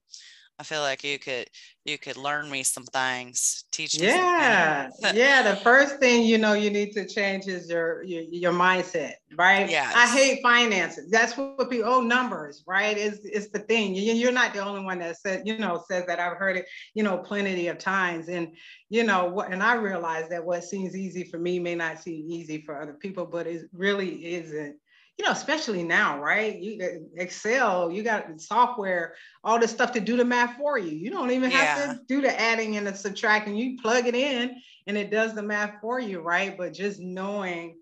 I 0.58 0.64
feel 0.64 0.82
like 0.82 1.04
you 1.04 1.20
could 1.20 1.50
you 1.84 1.98
could 1.98 2.16
learn 2.16 2.50
me 2.50 2.64
some 2.64 2.86
things, 2.86 3.66
teach 3.72 4.00
me. 4.00 4.08
Yeah, 4.08 4.90
yeah. 5.14 5.42
The 5.44 5.58
first 5.58 6.00
thing 6.00 6.24
you 6.24 6.38
know 6.38 6.54
you 6.54 6.70
need 6.70 6.94
to 6.94 7.06
change 7.06 7.48
is 7.48 7.70
your 7.70 8.04
your, 8.04 8.24
your 8.24 8.54
mindset, 8.54 9.14
right? 9.38 9.70
Yeah. 9.70 9.92
I 9.94 10.08
hate 10.08 10.42
finances. 10.42 11.10
That's 11.12 11.36
what 11.36 11.70
people. 11.70 11.90
Oh, 11.92 12.00
numbers, 12.00 12.64
right? 12.66 12.98
Is 12.98 13.20
is 13.26 13.50
the 13.50 13.60
thing. 13.60 13.96
You're 13.96 14.32
not 14.32 14.54
the 14.54 14.60
only 14.60 14.84
one 14.84 15.00
that 15.00 15.18
said 15.18 15.44
you 15.46 15.58
know 15.58 15.84
says 15.90 16.06
that. 16.08 16.20
I've 16.20 16.38
heard 16.38 16.56
it 16.56 16.66
you 16.94 17.04
know 17.04 17.18
plenty 17.18 17.68
of 17.68 17.78
times, 17.78 18.30
and 18.30 18.56
you 18.90 19.04
know 19.04 19.26
what. 19.26 19.52
And 19.52 19.62
I 19.62 19.76
realize 19.76 20.30
that 20.30 20.46
what 20.46 20.64
seems 20.64 20.96
easy 20.96 21.26
for 21.26 21.38
me 21.38 21.60
may 21.60 21.76
not 21.76 22.00
seem 22.00 22.32
easy 22.32 22.62
for 22.62 22.82
other 22.82 22.94
people, 22.94 23.26
but 23.26 23.46
it 23.46 23.64
really 23.74 24.36
isn't 24.36 24.78
you 25.18 25.24
know, 25.24 25.32
especially 25.32 25.84
now, 25.84 26.20
right? 26.20 26.60
You 26.60 27.10
Excel, 27.16 27.90
you 27.90 28.04
got 28.04 28.42
software, 28.42 29.16
all 29.44 29.60
this 29.60 29.72
stuff 29.72 29.94
to 29.94 30.02
do 30.02 30.18
the 30.18 30.26
math 30.26 30.58
for 30.58 30.78
you. 30.78 30.92
You 30.92 31.10
don't 31.10 31.32
even 31.32 31.52
have 31.52 31.78
yeah. 31.78 31.94
to 31.94 32.00
do 32.08 32.22
the 32.22 32.40
adding 32.40 32.76
and 32.76 32.86
the 32.86 32.94
subtracting. 32.94 33.56
You 33.56 33.78
plug 33.82 34.08
it 34.08 34.16
in 34.16 34.56
and 34.88 34.98
it 34.98 35.12
does 35.12 35.34
the 35.34 35.42
math 35.42 35.76
for 35.80 36.00
you, 36.00 36.20
right? 36.20 36.58
But 36.58 36.74
just 36.74 37.00
knowing, 37.00 37.78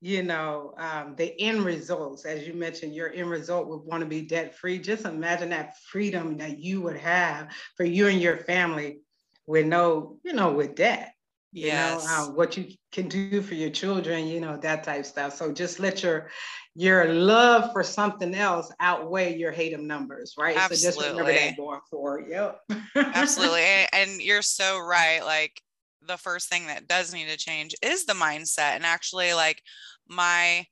you 0.00 0.22
know, 0.22 0.74
um, 0.78 1.14
the 1.16 1.38
end 1.38 1.62
results, 1.64 2.24
as 2.24 2.46
you 2.46 2.54
mentioned, 2.54 2.94
your 2.94 3.12
end 3.12 3.28
result 3.28 3.68
would 3.68 3.82
want 3.84 4.00
to 4.00 4.08
be 4.08 4.22
debt 4.22 4.54
free. 4.54 4.78
Just 4.78 5.04
imagine 5.04 5.50
that 5.50 5.76
freedom 5.90 6.38
that 6.38 6.58
you 6.58 6.80
would 6.80 6.96
have 6.96 7.52
for 7.76 7.84
you 7.84 8.06
and 8.06 8.20
your 8.20 8.38
family 8.38 9.00
with 9.46 9.66
no, 9.66 10.18
you 10.24 10.32
know, 10.32 10.52
with 10.52 10.74
debt 10.74 11.12
you 11.52 11.68
know 11.68 12.00
uh, 12.08 12.26
what 12.26 12.56
you 12.56 12.66
can 12.92 13.08
do 13.08 13.40
for 13.40 13.54
your 13.54 13.70
children 13.70 14.26
you 14.26 14.40
know 14.40 14.56
that 14.58 14.84
type 14.84 15.04
stuff. 15.04 15.34
So 15.34 15.52
just 15.52 15.80
let 15.80 16.02
your 16.02 16.30
your 16.74 17.12
love 17.12 17.72
for 17.72 17.82
something 17.82 18.34
else 18.34 18.70
outweigh 18.80 19.36
your 19.36 19.50
hate 19.50 19.72
of 19.72 19.80
numbers 19.80 20.34
right? 20.38 20.56
Absolutely. 20.56 20.76
so 20.76 21.00
just 21.00 21.10
remember 21.10 21.32
that 21.32 21.56
going 21.56 21.80
forward. 21.90 22.26
Yep. 22.30 22.60
Absolutely. 22.96 23.86
And 23.92 24.20
you're 24.20 24.42
so 24.42 24.78
right 24.78 25.24
like 25.24 25.60
the 26.06 26.16
first 26.16 26.48
thing 26.48 26.66
that 26.66 26.86
does 26.86 27.12
need 27.12 27.28
to 27.28 27.36
change 27.36 27.74
is 27.82 28.04
the 28.04 28.12
mindset. 28.12 28.74
And 28.76 28.84
actually 28.84 29.34
like 29.34 29.62
my 30.08 30.66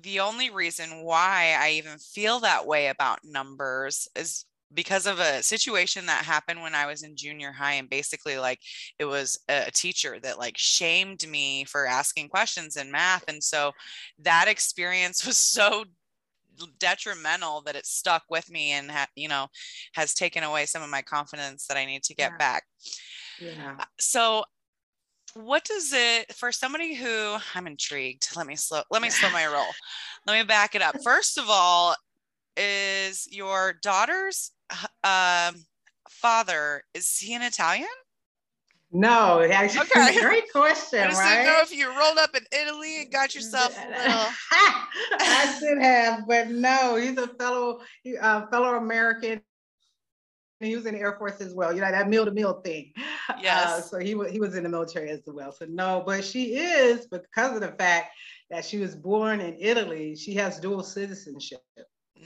the 0.00 0.20
only 0.20 0.50
reason 0.50 1.02
why 1.02 1.56
I 1.58 1.72
even 1.72 1.98
feel 1.98 2.40
that 2.40 2.66
way 2.66 2.86
about 2.88 3.20
numbers 3.24 4.06
is 4.14 4.44
because 4.74 5.06
of 5.06 5.18
a 5.18 5.42
situation 5.42 6.06
that 6.06 6.24
happened 6.24 6.60
when 6.60 6.74
I 6.74 6.86
was 6.86 7.02
in 7.02 7.16
junior 7.16 7.52
high 7.52 7.74
and 7.74 7.88
basically 7.88 8.38
like 8.38 8.60
it 8.98 9.06
was 9.06 9.38
a 9.48 9.70
teacher 9.70 10.18
that 10.20 10.38
like 10.38 10.58
shamed 10.58 11.26
me 11.28 11.64
for 11.64 11.86
asking 11.86 12.28
questions 12.28 12.76
in 12.76 12.90
math 12.90 13.24
and 13.28 13.42
so 13.42 13.72
that 14.18 14.46
experience 14.48 15.24
was 15.26 15.36
so 15.36 15.84
detrimental 16.78 17.60
that 17.62 17.76
it 17.76 17.86
stuck 17.86 18.24
with 18.30 18.50
me 18.50 18.72
and 18.72 18.90
ha- 18.90 19.06
you 19.14 19.28
know 19.28 19.46
has 19.94 20.14
taken 20.14 20.42
away 20.42 20.66
some 20.66 20.82
of 20.82 20.90
my 20.90 21.02
confidence 21.02 21.66
that 21.66 21.76
I 21.76 21.84
need 21.84 22.02
to 22.04 22.14
get 22.14 22.32
yeah. 22.32 22.36
back. 22.36 22.64
Yeah. 23.40 23.76
Uh, 23.78 23.84
so 23.98 24.44
what 25.34 25.64
does 25.64 25.92
it 25.92 26.32
for 26.34 26.50
somebody 26.50 26.94
who 26.94 27.36
I'm 27.54 27.66
intrigued. 27.66 28.36
Let 28.36 28.46
me 28.46 28.56
slow 28.56 28.82
let 28.90 29.02
me 29.02 29.10
slow 29.10 29.30
my 29.30 29.46
roll. 29.46 29.66
Let 30.26 30.38
me 30.38 30.44
back 30.44 30.74
it 30.74 30.82
up. 30.82 30.96
First 31.04 31.38
of 31.38 31.44
all, 31.48 31.94
is 32.56 33.28
your 33.30 33.74
daughter's 33.82 34.50
um, 35.04 35.64
father 36.08 36.82
is 36.94 37.18
he 37.18 37.34
an 37.34 37.42
Italian? 37.42 37.88
No, 38.90 39.42
actually, 39.42 39.82
okay. 39.82 40.18
great 40.20 40.50
question. 40.50 41.00
I 41.00 41.08
just 41.08 41.20
right? 41.20 41.34
didn't 41.34 41.46
know 41.46 41.60
if 41.60 41.74
you 41.74 41.88
rolled 41.90 42.16
up 42.16 42.34
in 42.34 42.42
Italy 42.58 43.02
and 43.02 43.12
got 43.12 43.34
yourself 43.34 43.76
a 43.76 43.86
little. 43.86 44.24
I 45.20 45.56
should 45.58 45.78
have, 45.78 46.26
but 46.26 46.48
no, 46.48 46.96
he's 46.96 47.18
a 47.18 47.28
fellow 47.28 47.80
uh, 48.20 48.46
fellow 48.46 48.76
American. 48.76 49.42
He 50.60 50.74
was 50.74 50.86
in 50.86 50.94
the 50.94 51.00
Air 51.00 51.16
Force 51.18 51.40
as 51.42 51.54
well. 51.54 51.74
You 51.74 51.82
know 51.82 51.90
that 51.90 52.08
mil 52.08 52.24
to 52.24 52.30
mil 52.30 52.60
thing. 52.62 52.92
Yes. 53.42 53.66
Uh, 53.66 53.80
so 53.82 53.98
he 53.98 54.14
was 54.14 54.32
he 54.32 54.40
was 54.40 54.54
in 54.54 54.62
the 54.62 54.70
military 54.70 55.10
as 55.10 55.20
well. 55.26 55.52
So 55.52 55.66
no, 55.68 56.02
but 56.04 56.24
she 56.24 56.56
is 56.56 57.06
because 57.06 57.54
of 57.54 57.60
the 57.60 57.72
fact 57.78 58.12
that 58.48 58.64
she 58.64 58.78
was 58.78 58.96
born 58.96 59.40
in 59.40 59.54
Italy. 59.60 60.16
She 60.16 60.32
has 60.36 60.58
dual 60.58 60.82
citizenship. 60.82 61.60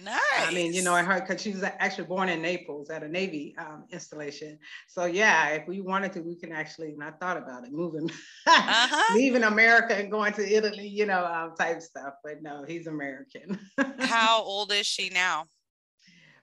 Nice. 0.03 0.19
I 0.39 0.51
mean, 0.53 0.73
you 0.73 0.83
know, 0.83 0.95
I 0.95 1.03
heard 1.03 1.27
because 1.27 1.43
she 1.43 1.53
was 1.53 1.63
actually 1.63 2.07
born 2.07 2.29
in 2.29 2.43
Naples 2.43 2.91
at 2.91 3.03
a 3.03 3.09
Navy 3.09 3.55
um, 3.59 3.85
installation. 3.91 4.59
So 4.89 5.05
yeah, 5.05 5.49
if 5.51 5.69
we 5.69 5.81
wanted 5.81 6.13
to, 6.15 6.21
we 6.21 6.37
can 6.37 6.53
actually. 6.53 6.93
And 6.93 7.05
I 7.05 7.11
thought 7.13 7.37
about 7.37 7.65
it, 7.65 7.73
moving, 7.73 8.11
uh-huh. 8.47 9.15
leaving 9.17 9.45
America 9.45 9.95
and 9.95 10.11
going 10.11 10.33
to 10.35 10.47
Italy, 10.47 10.89
you 10.89 11.07
know, 11.07 11.25
um, 11.25 11.55
type 11.57 11.81
stuff. 11.83 12.15
But 12.25 12.43
no, 12.43 12.65
he's 12.67 12.87
American. 12.87 13.59
How 13.99 14.43
old 14.43 14.73
is 14.73 14.87
she 14.87 15.11
now? 15.11 15.47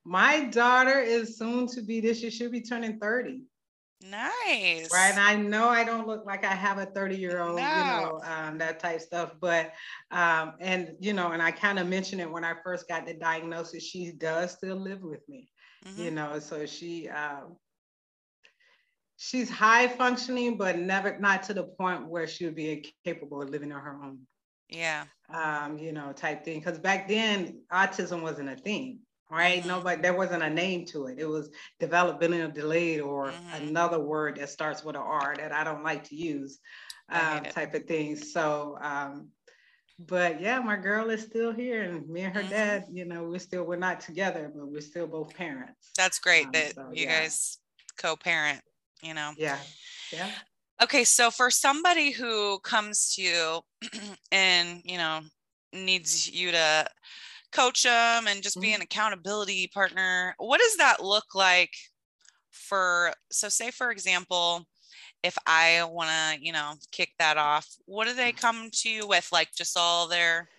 My 0.05 0.45
daughter 0.45 0.99
is 0.99 1.37
soon 1.37 1.67
to 1.67 1.81
be 1.81 1.99
this 1.99 2.21
year. 2.21 2.31
She'll 2.31 2.51
be 2.51 2.61
turning 2.61 2.99
thirty. 2.99 3.43
Nice. 4.01 4.89
Right. 4.93 5.11
And 5.11 5.19
I 5.19 5.35
know 5.35 5.67
I 5.67 5.83
don't 5.83 6.07
look 6.07 6.25
like 6.25 6.45
I 6.45 6.53
have 6.53 6.77
a 6.77 6.85
30 6.85 7.17
year 7.17 7.41
old, 7.41 7.57
no. 7.57 7.61
you 7.61 7.83
know, 7.83 8.21
um, 8.23 8.57
that 8.57 8.79
type 8.79 9.01
stuff. 9.01 9.33
But, 9.41 9.73
um, 10.11 10.53
and, 10.61 10.95
you 10.99 11.11
know, 11.11 11.31
and 11.31 11.41
I 11.41 11.51
kind 11.51 11.79
of 11.79 11.87
mentioned 11.87 12.21
it 12.21 12.31
when 12.31 12.45
I 12.45 12.53
first 12.63 12.87
got 12.87 13.05
the 13.05 13.13
diagnosis, 13.13 13.83
she 13.83 14.11
does 14.11 14.51
still 14.51 14.77
live 14.77 15.01
with 15.01 15.27
me, 15.27 15.49
mm-hmm. 15.85 16.01
you 16.01 16.11
know, 16.11 16.39
so 16.39 16.65
she, 16.65 17.09
um, 17.09 17.57
she's 19.17 19.49
high 19.49 19.89
functioning, 19.89 20.55
but 20.55 20.79
never, 20.79 21.19
not 21.19 21.43
to 21.43 21.53
the 21.53 21.63
point 21.63 22.07
where 22.07 22.27
she 22.27 22.45
would 22.45 22.55
be 22.55 22.93
capable 23.03 23.41
of 23.41 23.49
living 23.49 23.73
on 23.73 23.81
her 23.81 23.99
own. 24.01 24.19
Yeah. 24.69 25.05
Um, 25.33 25.77
you 25.77 25.91
know, 25.91 26.13
type 26.13 26.45
thing. 26.45 26.61
Cause 26.61 26.79
back 26.79 27.09
then 27.09 27.63
autism 27.73 28.21
wasn't 28.21 28.49
a 28.49 28.55
thing 28.55 28.99
right? 29.29 29.65
Nobody, 29.65 30.01
there 30.01 30.13
wasn't 30.13 30.43
a 30.43 30.49
name 30.49 30.85
to 30.87 31.07
it. 31.07 31.19
It 31.19 31.27
was 31.27 31.49
developmental 31.79 32.49
delayed 32.49 33.01
or 33.01 33.27
mm-hmm. 33.27 33.67
another 33.67 33.99
word 33.99 34.37
that 34.37 34.49
starts 34.49 34.83
with 34.83 34.95
an 34.95 35.01
R 35.01 35.35
that 35.37 35.51
I 35.51 35.63
don't 35.63 35.83
like 35.83 36.05
to 36.05 36.15
use, 36.15 36.59
um, 37.09 37.43
type 37.43 37.73
of 37.75 37.85
things. 37.85 38.33
So, 38.33 38.77
um, 38.81 39.29
but 39.99 40.41
yeah, 40.41 40.59
my 40.59 40.77
girl 40.77 41.09
is 41.09 41.23
still 41.23 41.51
here, 41.51 41.83
and 41.83 42.07
me 42.07 42.21
and 42.21 42.33
her 42.33 42.41
mm-hmm. 42.41 42.51
dad, 42.51 42.85
you 42.91 43.05
know, 43.05 43.23
we're 43.23 43.39
still 43.39 43.65
we're 43.65 43.75
not 43.75 43.99
together, 43.99 44.51
but 44.55 44.67
we're 44.67 44.81
still 44.81 45.07
both 45.07 45.35
parents. 45.35 45.91
That's 45.97 46.19
great 46.19 46.45
um, 46.45 46.51
that 46.53 46.75
so, 46.75 46.89
you 46.93 47.05
yeah. 47.05 47.21
guys 47.21 47.57
co-parent. 47.97 48.61
You 49.01 49.13
know. 49.13 49.31
Yeah. 49.37 49.57
Yeah. 50.11 50.29
Okay, 50.81 51.03
so 51.03 51.29
for 51.29 51.51
somebody 51.51 52.11
who 52.11 52.59
comes 52.59 53.13
to 53.15 53.21
you 53.21 53.59
and 54.31 54.81
you 54.85 54.97
know 54.97 55.19
needs 55.73 56.29
you 56.29 56.51
to 56.51 56.87
coach 57.51 57.83
them 57.83 58.27
and 58.27 58.41
just 58.41 58.59
be 58.59 58.67
mm-hmm. 58.67 58.75
an 58.75 58.81
accountability 58.81 59.67
partner. 59.73 60.35
What 60.37 60.59
does 60.59 60.77
that 60.77 61.03
look 61.03 61.35
like 61.35 61.73
for, 62.51 63.13
so 63.31 63.49
say, 63.49 63.71
for 63.71 63.91
example, 63.91 64.65
if 65.23 65.37
I 65.45 65.83
want 65.83 66.09
to, 66.09 66.45
you 66.45 66.53
know, 66.53 66.73
kick 66.91 67.09
that 67.19 67.37
off, 67.37 67.67
what 67.85 68.07
do 68.07 68.13
they 68.13 68.31
come 68.31 68.69
to 68.71 68.89
you 68.89 69.07
with? 69.07 69.27
Like 69.31 69.49
just 69.53 69.77
all 69.77 70.07
their, 70.07 70.49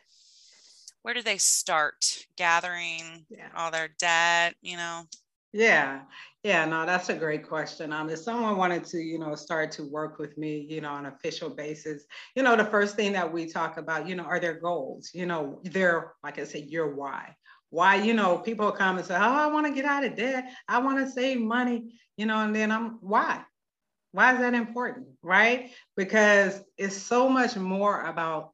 where 1.02 1.14
do 1.14 1.22
they 1.22 1.38
start 1.38 2.26
gathering 2.36 3.24
yeah. 3.30 3.48
all 3.56 3.70
their 3.70 3.88
debt, 3.98 4.54
you 4.60 4.76
know? 4.76 5.04
Yeah, 5.52 6.00
yeah, 6.42 6.64
no, 6.64 6.86
that's 6.86 7.10
a 7.10 7.14
great 7.14 7.46
question. 7.46 7.92
Um, 7.92 8.08
if 8.08 8.20
someone 8.20 8.56
wanted 8.56 8.84
to, 8.86 8.98
you 8.98 9.18
know, 9.18 9.34
start 9.34 9.70
to 9.72 9.84
work 9.84 10.18
with 10.18 10.38
me, 10.38 10.66
you 10.70 10.80
know, 10.80 10.90
on 10.90 11.04
an 11.04 11.12
official 11.12 11.50
basis, 11.50 12.04
you 12.34 12.42
know, 12.42 12.56
the 12.56 12.64
first 12.64 12.96
thing 12.96 13.12
that 13.12 13.30
we 13.30 13.46
talk 13.46 13.76
about, 13.76 14.08
you 14.08 14.14
know, 14.14 14.22
are 14.24 14.40
their 14.40 14.58
goals. 14.58 15.10
You 15.12 15.26
know, 15.26 15.60
their, 15.64 16.14
like 16.24 16.38
I 16.38 16.44
said, 16.44 16.68
your 16.68 16.94
why. 16.94 17.36
Why, 17.68 17.96
you 17.96 18.14
know, 18.14 18.38
people 18.38 18.72
come 18.72 18.96
and 18.96 19.06
say, 19.06 19.14
oh, 19.14 19.18
I 19.18 19.46
want 19.48 19.66
to 19.66 19.72
get 19.72 19.84
out 19.84 20.04
of 20.04 20.16
debt. 20.16 20.50
I 20.66 20.78
want 20.78 20.98
to 20.98 21.10
save 21.10 21.40
money, 21.40 21.92
you 22.16 22.24
know, 22.24 22.38
and 22.38 22.56
then 22.56 22.72
I'm, 22.72 22.98
why? 23.00 23.44
Why 24.12 24.32
is 24.32 24.40
that 24.40 24.54
important, 24.54 25.06
right? 25.22 25.70
Because 25.96 26.60
it's 26.76 26.96
so 26.96 27.28
much 27.28 27.54
more 27.54 28.02
about 28.02 28.52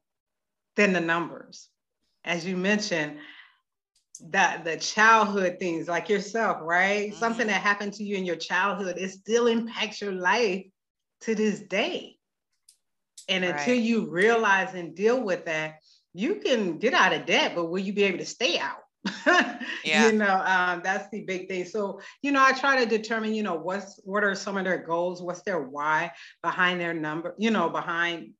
than 0.75 0.93
the 0.93 0.99
numbers. 0.99 1.69
As 2.23 2.45
you 2.45 2.57
mentioned, 2.57 3.17
that 4.29 4.63
the 4.63 4.77
childhood 4.77 5.57
things 5.59 5.87
like 5.87 6.09
yourself, 6.09 6.57
right? 6.61 7.09
Mm-hmm. 7.09 7.19
Something 7.19 7.47
that 7.47 7.61
happened 7.61 7.93
to 7.93 8.03
you 8.03 8.17
in 8.17 8.25
your 8.25 8.35
childhood, 8.35 8.97
it 8.97 9.09
still 9.11 9.47
impacts 9.47 10.01
your 10.01 10.11
life 10.11 10.65
to 11.21 11.35
this 11.35 11.59
day. 11.59 12.17
And 13.29 13.43
right. 13.43 13.55
until 13.55 13.75
you 13.75 14.09
realize 14.09 14.73
and 14.73 14.95
deal 14.95 15.21
with 15.21 15.45
that, 15.45 15.75
you 16.13 16.35
can 16.35 16.77
get 16.77 16.93
out 16.93 17.13
of 17.13 17.25
debt, 17.25 17.53
but 17.55 17.65
will 17.65 17.79
you 17.79 17.93
be 17.93 18.03
able 18.03 18.19
to 18.19 18.25
stay 18.25 18.57
out? 18.57 18.77
yeah. 19.83 20.07
You 20.07 20.13
know, 20.13 20.43
um, 20.45 20.81
that's 20.83 21.09
the 21.11 21.23
big 21.23 21.47
thing. 21.47 21.65
So, 21.65 22.01
you 22.21 22.31
know, 22.31 22.43
I 22.43 22.53
try 22.53 22.83
to 22.83 22.89
determine, 22.89 23.33
you 23.33 23.43
know, 23.43 23.55
what's 23.55 23.99
what 24.03 24.23
are 24.23 24.35
some 24.35 24.57
of 24.57 24.65
their 24.65 24.79
goals, 24.79 25.21
what's 25.21 25.41
their 25.41 25.61
why 25.61 26.11
behind 26.41 26.81
their 26.81 26.93
number, 26.93 27.35
you 27.37 27.51
know, 27.51 27.69
behind 27.69 28.33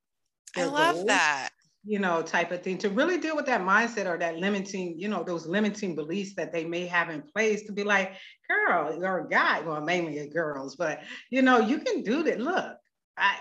I 0.56 0.66
love 0.66 0.96
goals. 0.96 1.08
that 1.08 1.50
you 1.88 2.00
know, 2.00 2.22
type 2.22 2.52
of 2.52 2.62
thing 2.62 2.78
to 2.78 2.90
really 2.90 3.18
deal 3.18 3.36
with 3.36 3.46
that 3.46 3.62
mindset 3.62 4.08
or 4.08 4.18
that 4.18 4.38
limiting, 4.38 5.00
you 5.00 5.08
know, 5.08 5.24
those 5.24 5.48
limiting 5.48 5.96
beliefs 5.96 6.36
that 6.36 6.52
they 6.52 6.66
may 6.66 6.86
have 6.86 7.10
in 7.10 7.22
place 7.22 7.64
to 7.64 7.72
be 7.72 7.84
like, 7.84 8.14
girl 8.50 9.04
or 9.04 9.26
guy, 9.30 9.62
well, 9.62 9.80
mainly 9.80 10.28
girls, 10.28 10.76
but 10.76 11.00
you 11.30 11.42
know, 11.42 11.60
you 11.60 11.80
can 11.80 12.04
do 12.04 12.24
that. 12.24 12.42
Look, 12.42 12.78
I 13.18 13.38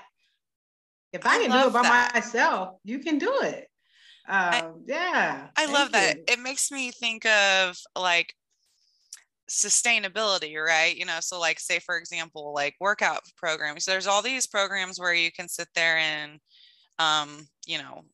if 1.12 1.26
I, 1.26 1.36
I 1.36 1.38
can 1.40 1.50
do 1.50 1.68
it 1.68 1.72
by 1.72 1.82
that. 1.82 2.14
myself, 2.14 2.76
you 2.84 3.00
can 3.00 3.18
do 3.18 3.40
it. 3.42 3.68
Um, 4.28 4.36
I, 4.38 4.64
yeah. 4.86 5.46
I 5.56 5.66
love 5.66 5.92
that. 5.92 6.18
It 6.28 6.38
makes 6.38 6.70
me 6.70 6.92
think 6.92 7.26
of 7.26 7.76
like 7.98 8.32
sustainability, 9.50 10.56
right? 10.56 10.96
You 10.96 11.06
know, 11.06 11.18
so 11.20 11.40
like 11.40 11.58
say 11.58 11.80
for 11.80 11.98
example, 11.98 12.52
like 12.54 12.76
workout 12.80 13.22
programs. 13.36 13.84
There's 13.84 14.06
all 14.06 14.22
these 14.22 14.46
programs 14.46 15.00
where 15.00 15.14
you 15.14 15.32
can 15.32 15.48
sit 15.48 15.68
there 15.74 15.96
and 15.96 16.38
um, 16.98 17.48
you 17.66 17.78
know, 17.78 18.04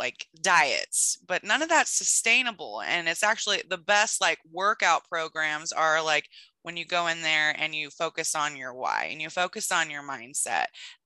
like 0.00 0.26
diets, 0.40 1.18
but 1.28 1.44
none 1.44 1.62
of 1.62 1.68
that's 1.68 1.96
sustainable. 1.96 2.80
And 2.80 3.08
it's 3.08 3.22
actually 3.22 3.62
the 3.68 3.78
best 3.78 4.20
like 4.20 4.38
workout 4.50 5.06
programs 5.08 5.72
are 5.72 6.02
like 6.02 6.24
when 6.62 6.76
you 6.76 6.86
go 6.86 7.06
in 7.06 7.20
there 7.20 7.54
and 7.58 7.74
you 7.74 7.90
focus 7.90 8.34
on 8.34 8.56
your 8.56 8.74
why 8.74 9.08
and 9.10 9.20
you 9.20 9.28
focus 9.28 9.70
on 9.70 9.90
your 9.90 10.02
mindset. 10.02 10.64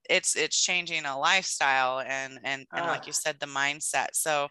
It's 0.08 0.36
it's 0.36 0.62
changing 0.62 1.04
a 1.04 1.18
lifestyle 1.18 2.00
and 2.00 2.38
and 2.44 2.66
and 2.72 2.84
uh. 2.84 2.88
like 2.88 3.06
you 3.06 3.12
said, 3.12 3.40
the 3.40 3.46
mindset. 3.46 4.08
So 4.12 4.48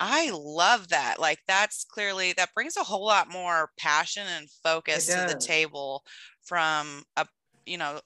I 0.00 0.30
love 0.34 0.88
that. 0.88 1.20
Like 1.20 1.38
that's 1.46 1.84
clearly 1.84 2.32
that 2.34 2.54
brings 2.54 2.76
a 2.76 2.82
whole 2.82 3.06
lot 3.06 3.30
more 3.30 3.70
passion 3.78 4.24
and 4.36 4.50
focus 4.64 5.06
to 5.06 5.32
the 5.32 5.38
table 5.38 6.02
from 6.42 7.04
a 7.16 7.26
you 7.64 7.78
know 7.78 8.00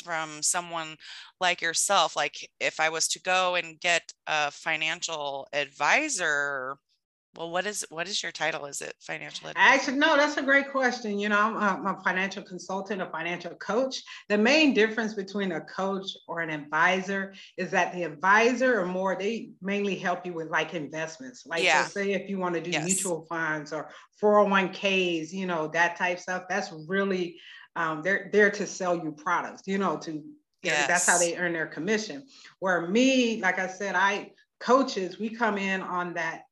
from 0.00 0.42
someone 0.42 0.96
like 1.40 1.60
yourself 1.60 2.16
like 2.16 2.48
if 2.60 2.80
i 2.80 2.88
was 2.88 3.08
to 3.08 3.20
go 3.20 3.54
and 3.54 3.80
get 3.80 4.12
a 4.26 4.50
financial 4.50 5.46
advisor 5.52 6.76
well 7.36 7.50
what 7.50 7.66
is 7.66 7.84
what 7.88 8.08
is 8.08 8.22
your 8.22 8.32
title 8.32 8.66
is 8.66 8.80
it 8.80 8.94
financial 9.00 9.48
advisor? 9.48 9.74
actually 9.74 9.96
no 9.96 10.16
that's 10.16 10.36
a 10.36 10.42
great 10.42 10.70
question 10.70 11.18
you 11.18 11.28
know 11.28 11.38
I'm, 11.38 11.56
I'm 11.56 11.86
a 11.86 12.00
financial 12.02 12.42
consultant 12.42 13.00
a 13.00 13.06
financial 13.06 13.52
coach 13.52 14.02
the 14.28 14.38
main 14.38 14.74
difference 14.74 15.14
between 15.14 15.52
a 15.52 15.60
coach 15.62 16.06
or 16.28 16.40
an 16.40 16.50
advisor 16.50 17.34
is 17.56 17.70
that 17.70 17.92
the 17.94 18.04
advisor 18.04 18.80
or 18.80 18.86
more 18.86 19.16
they 19.18 19.50
mainly 19.60 19.96
help 19.96 20.26
you 20.26 20.34
with 20.34 20.48
like 20.50 20.74
investments 20.74 21.44
like 21.46 21.62
yeah. 21.62 21.84
so 21.84 22.00
say 22.00 22.12
if 22.12 22.28
you 22.28 22.38
want 22.38 22.54
to 22.54 22.60
do 22.60 22.70
yes. 22.70 22.84
mutual 22.84 23.24
funds 23.28 23.72
or 23.72 23.88
401ks 24.22 25.32
you 25.32 25.46
know 25.46 25.68
that 25.68 25.96
type 25.96 26.18
stuff 26.18 26.44
that's 26.48 26.72
really 26.86 27.36
um, 27.76 28.02
they're 28.02 28.28
there 28.32 28.50
to 28.50 28.66
sell 28.66 28.94
you 28.94 29.12
products, 29.12 29.62
you 29.66 29.78
know, 29.78 29.96
to 29.98 30.22
yes. 30.62 30.86
that's 30.86 31.06
how 31.06 31.18
they 31.18 31.36
earn 31.36 31.52
their 31.52 31.66
commission. 31.66 32.26
Where 32.58 32.88
me, 32.88 33.40
like 33.40 33.58
I 33.58 33.68
said, 33.68 33.94
I 33.94 34.32
coaches, 34.60 35.18
we 35.18 35.30
come 35.30 35.58
in 35.58 35.80
on 35.80 36.14
that 36.14 36.42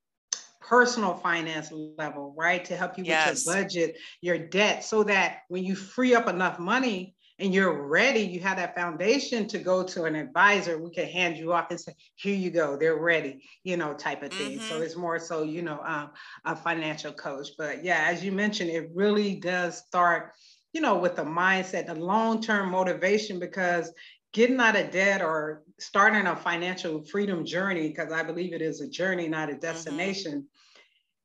personal 0.61 1.15
finance 1.15 1.73
level, 1.73 2.35
right? 2.37 2.65
To 2.65 2.77
help 2.77 2.97
you 2.97 3.05
yes. 3.05 3.45
with 3.45 3.47
your 3.47 3.55
budget, 3.63 3.97
your 4.21 4.39
debt, 4.39 4.85
so 4.85 5.03
that 5.05 5.41
when 5.49 5.65
you 5.65 5.75
free 5.75 6.15
up 6.15 6.29
enough 6.29 6.59
money 6.59 7.15
and 7.39 7.55
you're 7.55 7.87
ready, 7.87 8.21
you 8.21 8.39
have 8.41 8.59
that 8.59 8.75
foundation 8.75 9.49
to 9.49 9.59
go 9.59 9.83
to 9.83 10.05
an 10.05 10.15
advisor, 10.15 10.79
we 10.79 10.91
can 10.91 11.07
hand 11.07 11.39
you 11.39 11.53
off 11.53 11.71
and 11.71 11.81
say, 11.81 11.95
here 12.15 12.35
you 12.35 12.51
go, 12.51 12.77
they're 12.77 12.99
ready, 12.99 13.43
you 13.65 13.77
know, 13.77 13.95
type 13.95 14.23
of 14.23 14.33
thing. 14.33 14.59
Mm-hmm. 14.59 14.69
So 14.69 14.83
it's 14.83 14.97
more 14.97 15.19
so, 15.19 15.43
you 15.43 15.63
know, 15.63 15.81
um, 15.85 16.11
a 16.45 16.55
financial 16.55 17.13
coach. 17.13 17.49
But 17.57 17.83
yeah, 17.83 18.07
as 18.09 18.23
you 18.23 18.31
mentioned, 18.31 18.71
it 18.71 18.91
really 18.95 19.37
does 19.37 19.79
start 19.79 20.33
you 20.73 20.81
know, 20.81 20.99
with 20.99 21.17
the 21.17 21.25
mindset, 21.25 21.87
the 21.87 21.95
long-term 21.95 22.71
motivation, 22.71 23.39
because 23.39 23.93
getting 24.33 24.61
out 24.61 24.77
of 24.77 24.91
debt 24.91 25.23
or 25.23 25.63
starting 25.79 26.27
a 26.27 26.37
financial 26.37 27.03
freedom 27.05 27.45
journey, 27.45 27.89
because 27.89 28.13
I 28.13 28.23
believe 28.23 28.53
it 28.53 28.63
is 28.63 28.81
a 28.81 28.89
journey, 28.89 29.29
not 29.29 29.49
a 29.49 29.53
mm-hmm. 29.53 29.61
destination, 29.61 30.33
mm-hmm. 30.33 30.45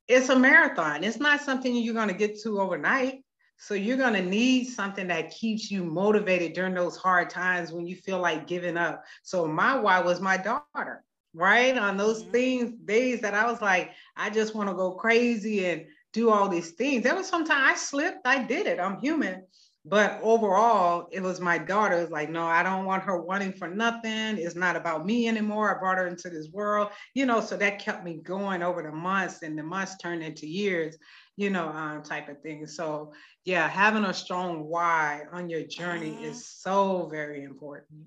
it's 0.08 0.28
a 0.28 0.38
marathon. 0.38 1.04
It's 1.04 1.20
not 1.20 1.40
something 1.40 1.74
you're 1.74 1.94
going 1.94 2.08
to 2.08 2.14
get 2.14 2.40
to 2.42 2.60
overnight. 2.60 3.22
So 3.58 3.74
you're 3.74 3.96
going 3.96 4.12
to 4.14 4.22
need 4.22 4.64
something 4.66 5.06
that 5.06 5.30
keeps 5.30 5.70
you 5.70 5.82
motivated 5.82 6.52
during 6.52 6.74
those 6.74 6.96
hard 6.96 7.30
times 7.30 7.72
when 7.72 7.86
you 7.86 7.96
feel 7.96 8.18
like 8.18 8.46
giving 8.46 8.76
up. 8.76 9.02
So 9.22 9.46
my 9.46 9.78
why 9.78 10.00
was 10.00 10.20
my 10.20 10.36
daughter, 10.36 11.04
right? 11.32 11.78
On 11.78 11.96
those 11.96 12.22
mm-hmm. 12.22 12.32
things, 12.32 12.72
days 12.84 13.20
that 13.22 13.34
I 13.34 13.50
was 13.50 13.62
like, 13.62 13.92
I 14.16 14.28
just 14.28 14.54
want 14.54 14.68
to 14.68 14.74
go 14.74 14.92
crazy 14.92 15.66
and 15.66 15.86
do 16.16 16.30
all 16.30 16.48
these 16.48 16.70
things. 16.70 17.04
There 17.04 17.14
was 17.14 17.28
sometimes 17.28 17.62
I 17.62 17.74
slipped, 17.76 18.26
I 18.26 18.42
did 18.42 18.66
it. 18.66 18.80
I'm 18.80 18.98
human. 19.00 19.44
But 19.84 20.18
overall, 20.22 21.08
it 21.12 21.22
was 21.22 21.40
my 21.40 21.58
daughter. 21.58 21.98
It 21.98 22.00
was 22.00 22.10
like, 22.10 22.30
no, 22.30 22.44
I 22.44 22.62
don't 22.62 22.86
want 22.86 23.04
her 23.04 23.20
wanting 23.20 23.52
for 23.52 23.68
nothing. 23.68 24.38
It's 24.38 24.56
not 24.56 24.74
about 24.74 25.06
me 25.06 25.28
anymore. 25.28 25.76
I 25.76 25.78
brought 25.78 25.98
her 25.98 26.08
into 26.08 26.30
this 26.30 26.48
world, 26.50 26.88
you 27.14 27.26
know, 27.26 27.40
so 27.40 27.56
that 27.58 27.78
kept 27.78 28.02
me 28.02 28.14
going 28.14 28.62
over 28.62 28.82
the 28.82 28.90
months 28.90 29.42
and 29.42 29.56
the 29.56 29.62
months 29.62 29.96
turned 29.98 30.24
into 30.24 30.48
years, 30.48 30.96
you 31.36 31.50
know, 31.50 31.68
um, 31.68 32.02
type 32.02 32.28
of 32.28 32.40
thing. 32.40 32.66
So 32.66 33.12
yeah, 33.44 33.68
having 33.68 34.04
a 34.04 34.14
strong 34.14 34.64
why 34.64 35.22
on 35.30 35.50
your 35.50 35.64
journey 35.64 36.12
mm-hmm. 36.12 36.24
is 36.24 36.48
so 36.48 37.08
very 37.12 37.44
important. 37.44 38.06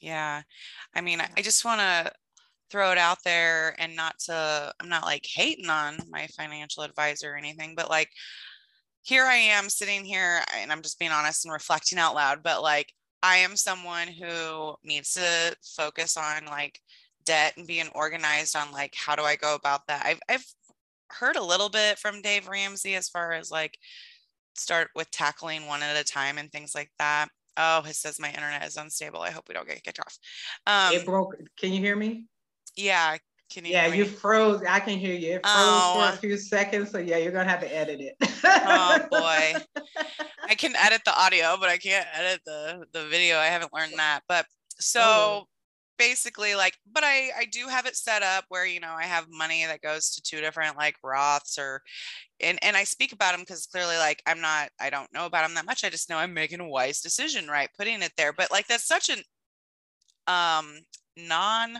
Yeah. 0.00 0.42
I 0.94 1.00
mean, 1.00 1.20
I 1.20 1.40
just 1.40 1.64
want 1.64 1.80
to 1.80 2.12
throw 2.70 2.90
it 2.90 2.98
out 2.98 3.18
there 3.24 3.74
and 3.78 3.94
not 3.94 4.18
to 4.18 4.72
i'm 4.80 4.88
not 4.88 5.04
like 5.04 5.24
hating 5.24 5.70
on 5.70 5.96
my 6.10 6.26
financial 6.36 6.82
advisor 6.82 7.32
or 7.32 7.36
anything 7.36 7.74
but 7.76 7.88
like 7.88 8.10
here 9.06 9.24
I 9.24 9.36
am 9.36 9.68
sitting 9.68 10.04
here 10.04 10.42
and 10.56 10.72
I'm 10.72 10.82
just 10.82 10.98
being 10.98 11.12
honest 11.12 11.44
and 11.44 11.52
reflecting 11.52 11.96
out 11.96 12.16
loud, 12.16 12.42
but 12.42 12.60
like 12.60 12.92
I 13.22 13.36
am 13.36 13.54
someone 13.54 14.08
who 14.08 14.74
needs 14.82 15.12
to 15.14 15.56
focus 15.76 16.16
on 16.16 16.46
like 16.46 16.80
debt 17.24 17.54
and 17.56 17.68
being 17.68 17.88
organized 17.94 18.56
on 18.56 18.72
like 18.72 18.94
how 18.96 19.14
do 19.14 19.22
I 19.22 19.36
go 19.36 19.54
about 19.54 19.86
that. 19.86 20.04
I've 20.04 20.18
I've 20.28 20.44
heard 21.08 21.36
a 21.36 21.44
little 21.44 21.68
bit 21.68 22.00
from 22.00 22.20
Dave 22.20 22.48
Ramsey 22.48 22.96
as 22.96 23.08
far 23.08 23.32
as 23.32 23.48
like 23.48 23.78
start 24.56 24.90
with 24.96 25.08
tackling 25.12 25.66
one 25.66 25.84
at 25.84 25.96
a 25.96 26.04
time 26.04 26.36
and 26.36 26.50
things 26.50 26.74
like 26.74 26.90
that. 26.98 27.28
Oh, 27.56 27.84
it 27.86 27.94
says 27.94 28.18
my 28.18 28.30
internet 28.30 28.66
is 28.66 28.76
unstable. 28.76 29.20
I 29.20 29.30
hope 29.30 29.44
we 29.48 29.54
don't 29.54 29.68
get 29.68 29.84
kicked 29.84 30.00
off. 30.00 30.18
Um, 30.66 30.92
it 30.92 31.06
broke. 31.06 31.36
Can 31.56 31.72
you 31.72 31.80
hear 31.80 31.94
me? 31.94 32.24
Yeah. 32.76 33.16
Can 33.50 33.64
you? 33.64 33.72
Yeah, 33.72 33.86
you 33.86 34.04
froze. 34.04 34.62
I 34.68 34.80
can 34.80 34.98
hear 34.98 35.14
you. 35.14 35.34
It 35.34 35.46
froze 35.46 35.54
oh. 35.54 36.08
for 36.08 36.14
a 36.14 36.16
few 36.18 36.36
seconds. 36.36 36.90
So 36.90 36.98
yeah, 36.98 37.18
you're 37.18 37.32
gonna 37.32 37.48
have 37.48 37.60
to 37.60 37.76
edit 37.76 38.00
it. 38.00 38.16
oh 38.44 38.98
boy. 39.10 39.54
I 40.48 40.54
can 40.54 40.74
edit 40.76 41.02
the 41.04 41.16
audio, 41.18 41.56
but 41.58 41.68
I 41.68 41.78
can't 41.78 42.06
edit 42.12 42.40
the 42.44 42.84
the 42.92 43.04
video. 43.06 43.38
I 43.38 43.46
haven't 43.46 43.72
learned 43.72 43.94
that. 43.96 44.20
But 44.28 44.46
so 44.78 45.00
oh 45.02 45.46
basically 45.98 46.54
like 46.54 46.74
but 46.92 47.02
i 47.04 47.30
i 47.38 47.44
do 47.50 47.66
have 47.68 47.86
it 47.86 47.96
set 47.96 48.22
up 48.22 48.44
where 48.48 48.66
you 48.66 48.80
know 48.80 48.94
i 48.96 49.04
have 49.04 49.26
money 49.30 49.64
that 49.64 49.80
goes 49.80 50.10
to 50.10 50.22
two 50.22 50.40
different 50.40 50.76
like 50.76 50.94
roths 51.02 51.58
or 51.58 51.82
and 52.40 52.58
and 52.62 52.76
i 52.76 52.84
speak 52.84 53.12
about 53.12 53.32
them 53.32 53.40
because 53.40 53.66
clearly 53.66 53.96
like 53.96 54.22
i'm 54.26 54.40
not 54.40 54.68
i 54.80 54.90
don't 54.90 55.12
know 55.12 55.26
about 55.26 55.46
them 55.46 55.54
that 55.54 55.66
much 55.66 55.84
i 55.84 55.90
just 55.90 56.10
know 56.10 56.18
i'm 56.18 56.34
making 56.34 56.60
a 56.60 56.68
wise 56.68 57.00
decision 57.00 57.48
right 57.48 57.70
putting 57.78 58.02
it 58.02 58.12
there 58.16 58.32
but 58.32 58.50
like 58.50 58.66
that's 58.66 58.86
such 58.86 59.08
an 59.08 59.18
um 60.26 60.74
non 61.16 61.78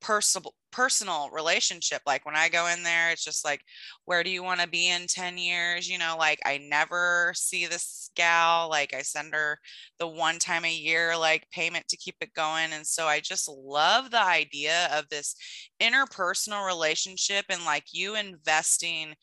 personal 0.00 0.54
personal 0.70 1.30
relationship 1.30 2.02
like 2.06 2.26
when 2.26 2.36
i 2.36 2.50
go 2.50 2.66
in 2.66 2.82
there 2.82 3.10
it's 3.10 3.24
just 3.24 3.46
like 3.46 3.62
where 4.04 4.22
do 4.22 4.28
you 4.28 4.42
want 4.42 4.60
to 4.60 4.68
be 4.68 4.90
in 4.90 5.06
10 5.06 5.38
years? 5.38 5.88
You 5.88 5.98
know 5.98 6.16
like 6.18 6.38
i 6.44 6.58
never 6.58 7.32
see 7.34 7.66
this 7.66 8.10
gal 8.14 8.68
like 8.68 8.94
i 8.94 9.00
send 9.00 9.34
her 9.34 9.58
the 9.98 10.06
one 10.06 10.38
time 10.38 10.66
a 10.66 10.72
year 10.72 11.16
like 11.16 11.48
payment 11.50 11.88
to 11.88 11.96
keep 11.96 12.16
it 12.20 12.34
going 12.34 12.72
and 12.72 12.86
so 12.86 13.06
i 13.06 13.20
just 13.20 13.48
love 13.48 14.10
the 14.10 14.22
idea 14.22 14.88
of 14.92 15.08
this 15.08 15.34
interpersonal 15.80 16.66
relationship 16.66 17.46
and 17.48 17.64
like 17.64 17.84
you 17.92 18.16
investing 18.16 19.14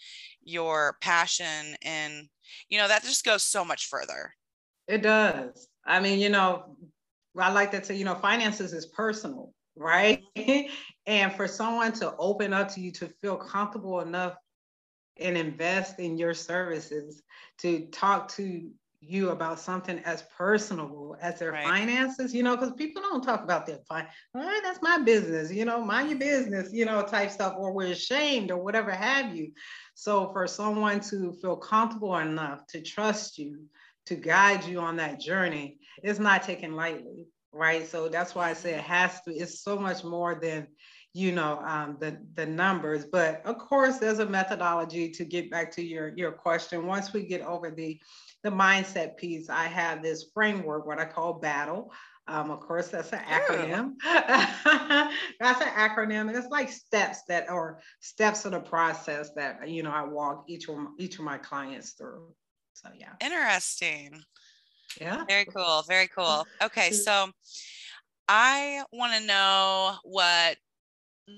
your 0.44 0.98
passion 1.02 1.76
in 1.86 2.28
you 2.68 2.80
know 2.80 2.88
that 2.88 3.04
just 3.04 3.26
goes 3.26 3.44
so 3.44 3.64
much 3.64 3.88
further. 3.88 4.34
It 4.88 5.02
does. 5.02 5.68
I 5.86 6.00
mean 6.00 6.20
you 6.20 6.30
know 6.30 6.76
i 7.38 7.52
like 7.52 7.72
that 7.72 7.86
say 7.86 7.96
you 7.96 8.06
know 8.06 8.16
finances 8.16 8.74
is 8.74 8.86
personal 8.86 9.54
right? 9.76 10.24
and 11.06 11.34
for 11.34 11.48
someone 11.48 11.92
to 11.94 12.16
open 12.18 12.54
up 12.54 12.70
to 12.74 12.82
you 12.82 12.92
to 12.92 13.08
feel 13.22 13.38
comfortable 13.38 14.02
enough 14.02 14.36
and 15.20 15.38
invest 15.38 16.00
in 16.00 16.18
your 16.18 16.34
services 16.34 17.22
to 17.60 17.86
talk 17.88 18.28
to 18.30 18.70
you 19.06 19.32
about 19.32 19.60
something 19.60 20.00
as 20.00 20.24
personable 20.38 21.18
as 21.22 21.38
their 21.38 21.52
right. 21.52 21.66
finances, 21.66 22.34
you 22.34 22.42
know, 22.42 22.56
because 22.56 22.74
people 22.74 23.02
don't 23.02 23.24
talk 23.24 23.44
about 23.44 23.66
their 23.66 23.80
fine. 23.88 24.08
All 24.34 24.42
right, 24.42 24.62
that's 24.64 24.82
my 24.82 24.98
business, 25.00 25.52
you 25.52 25.66
know, 25.66 25.84
mind 25.84 26.10
your 26.10 26.20
business, 26.20 26.72
you 26.72 26.86
know, 26.86 27.04
type 27.04 27.30
stuff, 27.30 27.56
or 27.58 27.74
we're 27.74 27.92
ashamed 27.92 28.50
or 28.50 28.58
whatever 28.58 28.92
have 28.92 29.36
you. 29.36 29.52
So 29.94 30.32
for 30.32 30.48
someone 30.48 31.02
to 31.02 31.34
feel 31.42 31.58
comfortable 31.58 32.18
enough 32.18 32.66
to 32.68 32.82
trust 32.82 33.38
you, 33.38 33.66
to 34.06 34.16
guide 34.16 34.64
you 34.66 34.80
on 34.80 34.98
that 34.98 35.20
journey, 35.20 35.80
it's 36.02 36.20
not 36.20 36.44
taken 36.44 36.76
lightly 36.76 37.28
right? 37.54 37.88
So 37.88 38.10
that's 38.10 38.36
why 38.36 38.50
I 38.50 38.54
say 38.54 38.74
it 38.74 38.82
has 38.82 39.22
to, 39.22 39.32
it's 39.34 39.64
so 39.64 39.78
much 39.78 40.04
more 40.04 40.36
than, 40.36 40.68
you 41.14 41.32
know, 41.32 41.60
um, 41.60 41.98
the, 42.00 42.18
the 42.34 42.46
numbers. 42.46 43.06
But 43.06 43.46
of 43.46 43.58
course, 43.60 44.00
there's 44.00 44.20
a 44.20 44.26
methodology 44.26 45.10
to 45.12 45.24
get 45.24 45.52
back 45.52 45.72
to 45.74 45.84
your, 45.84 46.14
your 46.16 46.32
question. 46.32 46.88
Once 46.88 47.14
we 47.14 47.24
get 47.24 47.42
over 47.42 47.70
the, 47.70 48.00
the 48.44 48.50
mindset 48.50 49.18
piece, 49.18 49.50
I 49.50 49.66
have 49.66 50.02
this 50.02 50.26
framework, 50.34 50.86
what 50.86 51.00
I 51.00 51.06
call 51.06 51.34
battle. 51.34 51.92
Um, 52.28 52.52
of 52.52 52.62
course, 52.62 52.88
that's 52.88 53.12
an 53.12 53.20
acronym. 53.20 53.96
that's 54.04 55.62
an 55.62 55.68
acronym, 55.68 56.30
and 56.30 56.38
it's 56.38 56.48
like 56.48 56.72
steps 56.72 57.24
that 57.28 57.50
are 57.50 57.80
steps 58.00 58.46
of 58.46 58.54
the 58.54 58.62
process 58.62 59.32
that 59.36 59.68
you 59.68 59.84
know 59.84 59.92
I 59.92 60.04
walk 60.04 60.46
each 60.48 60.70
of 60.70 60.78
each 60.98 61.20
of 61.20 61.26
my 61.26 61.38
clients 61.38 61.92
through. 61.92 62.34
So 62.74 62.90
yeah. 62.98 63.12
Interesting. 63.20 64.24
Yeah. 65.00 65.24
Very 65.28 65.46
cool. 65.46 65.84
Very 65.88 66.08
cool. 66.08 66.46
Okay. 66.62 66.92
So 66.92 67.30
I 68.28 68.84
want 68.92 69.14
to 69.14 69.28
know 69.28 69.96
what 70.04 70.58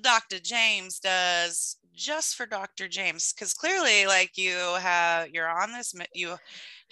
Dr. 0.01 0.39
James 0.39 0.99
does 0.99 1.77
just 1.95 2.35
for 2.35 2.45
Dr. 2.45 2.87
James 2.87 3.33
because 3.33 3.53
clearly 3.53 4.05
like 4.05 4.37
you 4.37 4.55
have 4.79 5.29
you're 5.29 5.47
on 5.49 5.71
this 5.71 5.93
you 6.13 6.35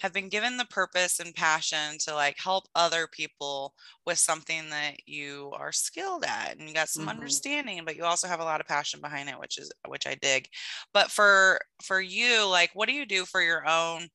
have 0.00 0.12
been 0.12 0.28
given 0.28 0.56
the 0.56 0.64
purpose 0.66 1.20
and 1.20 1.34
passion 1.34 1.98
to 2.00 2.14
like 2.14 2.36
help 2.38 2.64
other 2.74 3.06
people 3.06 3.74
with 4.06 4.18
something 4.18 4.68
that 4.70 4.96
you 5.06 5.52
are 5.54 5.72
skilled 5.72 6.24
at 6.24 6.56
and 6.56 6.68
you 6.68 6.74
got 6.74 6.88
some 6.88 7.02
mm-hmm. 7.02 7.10
understanding 7.10 7.82
but 7.84 7.96
you 7.96 8.04
also 8.04 8.26
have 8.26 8.40
a 8.40 8.44
lot 8.44 8.60
of 8.60 8.66
passion 8.66 9.00
behind 9.00 9.28
it 9.28 9.38
which 9.38 9.58
is 9.58 9.70
which 9.88 10.06
I 10.06 10.14
dig 10.16 10.48
but 10.92 11.10
for 11.10 11.60
for 11.82 12.00
you 12.00 12.46
like 12.46 12.70
what 12.74 12.88
do 12.88 12.94
you 12.94 13.06
do 13.06 13.24
for 13.24 13.42
your 13.42 13.68
own 13.68 14.08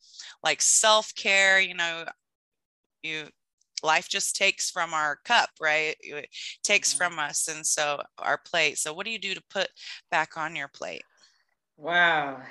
like 0.44 0.62
self-care 0.62 1.60
you 1.60 1.76
know 1.76 2.06
you 3.04 3.26
life 3.84 4.10
just 4.10 4.36
takes 4.36 4.70
from 4.70 4.94
our 4.94 5.18
cup 5.24 5.50
right? 5.60 5.96
It 6.02 6.30
takes 6.64 6.94
from 6.94 7.20
us 7.20 7.48
and 7.48 7.66
so 7.66 8.02
our 8.18 8.38
plate. 8.38 8.78
So 8.78 8.94
what 8.94 9.06
do 9.06 9.12
you 9.12 9.20
do 9.20 9.34
to 9.34 9.42
put 9.50 9.70
back 10.12 10.38
on 10.38 10.56
your 10.56 10.68
plate? 10.68 11.04
Wow. 11.78 12.42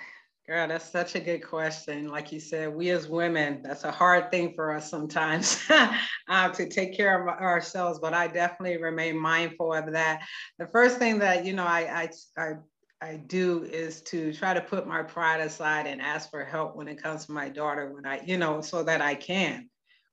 Girl 0.46 0.66
that's 0.66 0.90
such 0.90 1.14
a 1.14 1.20
good 1.20 1.46
question. 1.46 2.08
Like 2.08 2.32
you 2.32 2.40
said 2.40 2.74
we 2.74 2.88
as 2.90 3.08
women 3.08 3.60
that's 3.62 3.84
a 3.84 3.90
hard 3.90 4.30
thing 4.30 4.54
for 4.54 4.74
us 4.74 4.90
sometimes 4.90 5.62
uh, 6.28 6.48
to 6.48 6.68
take 6.68 6.96
care 6.96 7.20
of 7.20 7.28
ourselves 7.28 7.98
but 8.00 8.14
i 8.14 8.26
definitely 8.26 8.82
remain 8.82 9.18
mindful 9.18 9.74
of 9.74 9.92
that. 9.92 10.22
The 10.58 10.66
first 10.68 10.98
thing 10.98 11.18
that 11.18 11.44
you 11.44 11.52
know 11.52 11.66
i 11.66 12.08
i, 12.38 12.42
I 12.42 12.52
I 13.00 13.16
do 13.16 13.62
is 13.62 14.02
to 14.02 14.32
try 14.32 14.54
to 14.54 14.60
put 14.60 14.88
my 14.88 15.04
pride 15.04 15.40
aside 15.40 15.86
and 15.86 16.00
ask 16.00 16.30
for 16.30 16.44
help 16.44 16.74
when 16.74 16.88
it 16.88 17.00
comes 17.00 17.26
to 17.26 17.32
my 17.32 17.48
daughter 17.48 17.92
when 17.94 18.04
I, 18.04 18.20
you 18.26 18.38
know, 18.38 18.60
so 18.60 18.82
that 18.82 19.00
I 19.00 19.14
can 19.14 19.68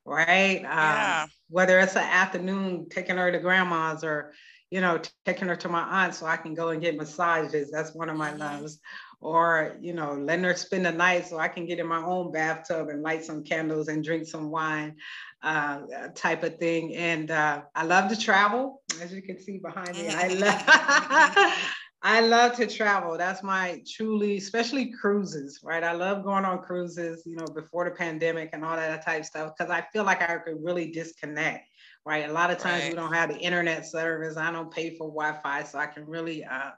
right? 0.05 0.61
Yeah. 0.61 1.23
Um, 1.23 1.29
whether 1.49 1.79
it's 1.79 1.95
an 1.95 2.03
afternoon 2.03 2.87
taking 2.89 3.17
her 3.17 3.31
to 3.31 3.39
grandma's 3.39 4.03
or, 4.03 4.33
you 4.69 4.81
know, 4.81 4.99
taking 5.25 5.47
her 5.47 5.55
to 5.55 5.69
my 5.69 5.81
aunt 5.81 6.15
so 6.15 6.25
I 6.25 6.37
can 6.37 6.53
go 6.53 6.69
and 6.69 6.81
get 6.81 6.97
massages. 6.97 7.71
That's 7.71 7.93
one 7.93 8.09
of 8.09 8.17
my 8.17 8.29
mm-hmm. 8.29 8.39
loves. 8.39 8.79
Or, 9.21 9.75
you 9.79 9.93
know, 9.93 10.13
letting 10.13 10.43
her 10.43 10.55
spend 10.55 10.85
the 10.85 10.91
night 10.91 11.27
so 11.27 11.39
I 11.39 11.47
can 11.47 11.65
get 11.65 11.79
in 11.79 11.87
my 11.87 12.03
own 12.03 12.31
bathtub 12.31 12.89
and 12.89 13.01
light 13.01 13.23
some 13.23 13.43
candles 13.43 13.87
and 13.87 14.03
drink 14.03 14.27
some 14.27 14.51
wine 14.51 14.97
uh, 15.41 15.81
type 16.13 16.43
of 16.43 16.57
thing. 16.57 16.95
And 16.95 17.31
uh, 17.31 17.61
I 17.73 17.85
love 17.85 18.09
to 18.11 18.19
travel, 18.19 18.81
as 19.01 19.11
you 19.13 19.21
can 19.21 19.39
see 19.39 19.57
behind 19.57 19.95
me. 19.97 20.09
I 20.09 20.27
love 20.27 21.53
I 22.07 22.19
love 22.19 22.55
to 22.57 22.67
travel. 22.67 23.17
That's 23.17 23.41
my 23.41 23.81
truly, 23.89 24.37
especially 24.37 24.91
cruises, 24.91 25.61
right? 25.63 25.83
I 25.83 25.93
love 25.93 26.23
going 26.23 26.45
on 26.45 26.61
cruises, 26.61 27.23
you 27.25 27.35
know, 27.35 27.47
before 27.47 27.83
the 27.83 27.95
pandemic 27.95 28.51
and 28.53 28.63
all 28.63 28.75
that 28.75 29.03
type 29.03 29.21
of 29.21 29.25
stuff, 29.25 29.53
because 29.57 29.71
I 29.71 29.83
feel 29.91 30.03
like 30.03 30.21
I 30.21 30.37
could 30.37 30.63
really 30.63 30.91
disconnect, 30.91 31.67
right? 32.05 32.29
A 32.29 32.31
lot 32.31 32.51
of 32.51 32.59
times 32.59 32.83
right. 32.83 32.91
we 32.91 32.95
don't 32.95 33.11
have 33.11 33.29
the 33.29 33.39
internet 33.39 33.87
service. 33.87 34.37
I 34.37 34.51
don't 34.51 34.69
pay 34.69 34.91
for 34.91 35.07
Wi-Fi, 35.07 35.63
so 35.63 35.79
I 35.79 35.87
can 35.87 36.05
really 36.05 36.45
uh, 36.45 36.73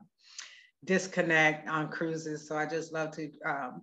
disconnect 0.85 1.67
on 1.67 1.89
cruises. 1.89 2.47
So 2.47 2.55
I 2.55 2.65
just 2.65 2.93
love 2.93 3.11
to 3.17 3.29
um, 3.45 3.81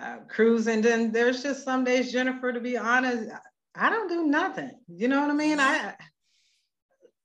uh, 0.00 0.18
cruise. 0.28 0.68
And 0.68 0.80
then 0.80 1.10
there's 1.10 1.42
just 1.42 1.64
some 1.64 1.82
days, 1.82 2.12
Jennifer, 2.12 2.52
to 2.52 2.60
be 2.60 2.76
honest, 2.76 3.32
I 3.74 3.90
don't 3.90 4.08
do 4.08 4.26
nothing. 4.26 4.70
You 4.86 5.08
know 5.08 5.22
what 5.22 5.30
I 5.30 5.34
mean? 5.34 5.58
I 5.58 5.96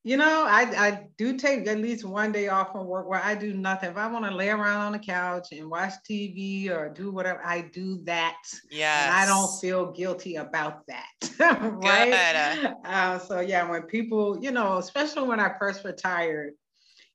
you 0.07 0.15
know, 0.15 0.45
I, 0.47 0.61
I 0.61 1.07
do 1.17 1.35
take 1.35 1.67
at 1.67 1.79
least 1.79 2.05
one 2.05 2.31
day 2.31 2.47
off 2.47 2.71
from 2.71 2.87
work 2.87 3.09
where 3.09 3.21
I 3.21 3.35
do 3.35 3.53
nothing. 3.53 3.89
If 3.91 3.97
I 3.97 4.07
want 4.07 4.23
to 4.23 4.31
lay 4.31 4.47
around 4.47 4.79
on 4.79 4.93
the 4.93 4.99
couch 4.99 5.49
and 5.51 5.69
watch 5.69 5.91
TV 6.09 6.69
or 6.69 6.87
do 6.87 7.11
whatever, 7.11 7.41
I 7.45 7.63
do 7.73 8.01
that. 8.05 8.37
Yeah. 8.71 9.11
I 9.13 9.25
don't 9.25 9.59
feel 9.59 9.91
guilty 9.91 10.37
about 10.37 10.87
that. 10.87 11.09
right. 11.83 12.73
Uh, 12.85 13.19
so 13.19 13.41
yeah, 13.41 13.69
when 13.69 13.81
people, 13.81 14.39
you 14.41 14.51
know, 14.51 14.77
especially 14.77 15.27
when 15.27 15.41
I 15.41 15.51
first 15.59 15.83
retired, 15.83 16.53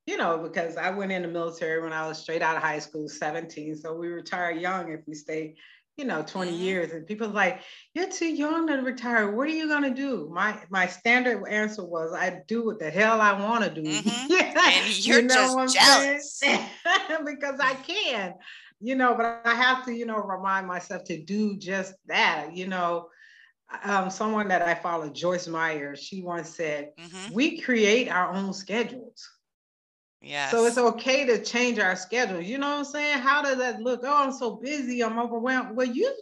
you 0.04 0.18
know, 0.18 0.36
because 0.36 0.76
I 0.76 0.90
went 0.90 1.12
in 1.12 1.22
the 1.22 1.28
military 1.28 1.80
when 1.80 1.94
I 1.94 2.06
was 2.06 2.18
straight 2.18 2.42
out 2.42 2.56
of 2.56 2.62
high 2.62 2.80
school, 2.80 3.08
17. 3.08 3.74
So 3.76 3.94
we 3.94 4.08
retire 4.08 4.50
young 4.50 4.92
if 4.92 5.00
we 5.06 5.14
stay 5.14 5.54
you 5.96 6.04
know 6.04 6.22
20 6.22 6.50
mm-hmm. 6.50 6.60
years 6.60 6.92
and 6.92 7.06
people 7.06 7.28
like 7.28 7.60
you're 7.94 8.10
too 8.10 8.26
young 8.26 8.66
to 8.66 8.76
retire. 8.76 9.30
What 9.30 9.48
are 9.48 9.52
you 9.52 9.68
going 9.68 9.82
to 9.82 9.94
do? 9.94 10.30
My 10.32 10.58
my 10.70 10.86
standard 10.86 11.46
answer 11.48 11.84
was 11.84 12.12
i 12.14 12.40
do 12.48 12.64
what 12.64 12.78
the 12.78 12.90
hell 12.90 13.20
i 13.20 13.32
want 13.32 13.64
to 13.64 13.70
do. 13.70 13.82
Mm-hmm. 13.92 14.58
and 14.58 15.06
you're 15.06 15.20
you 15.20 15.26
know 15.26 15.66
just 15.66 15.74
jealous. 15.74 16.40
because 17.26 17.60
i 17.60 17.74
can 17.74 18.34
you 18.80 18.94
know 18.94 19.14
but 19.14 19.42
i 19.44 19.54
have 19.54 19.84
to 19.84 19.92
you 19.92 20.06
know 20.06 20.16
remind 20.16 20.66
myself 20.66 21.04
to 21.04 21.22
do 21.22 21.56
just 21.56 21.94
that 22.06 22.54
you 22.54 22.66
know. 22.66 23.08
Um, 23.84 24.10
someone 24.10 24.48
that 24.48 24.60
i 24.60 24.74
follow 24.74 25.08
joyce 25.08 25.48
meyer 25.48 25.96
she 25.96 26.20
once 26.20 26.50
said 26.50 26.90
mm-hmm. 27.00 27.32
we 27.32 27.58
create 27.58 28.10
our 28.10 28.30
own 28.30 28.52
schedules 28.52 29.30
Yeah. 30.22 30.50
So 30.50 30.64
it's 30.66 30.78
okay 30.78 31.26
to 31.26 31.42
change 31.42 31.78
our 31.78 31.96
schedule. 31.96 32.40
You 32.40 32.58
know 32.58 32.70
what 32.70 32.78
I'm 32.78 32.84
saying? 32.84 33.18
How 33.18 33.42
does 33.42 33.58
that 33.58 33.80
look? 33.80 34.00
Oh, 34.04 34.24
I'm 34.24 34.32
so 34.32 34.56
busy. 34.56 35.02
I'm 35.02 35.18
overwhelmed. 35.18 35.76
Well, 35.76 35.86
you 35.86 36.14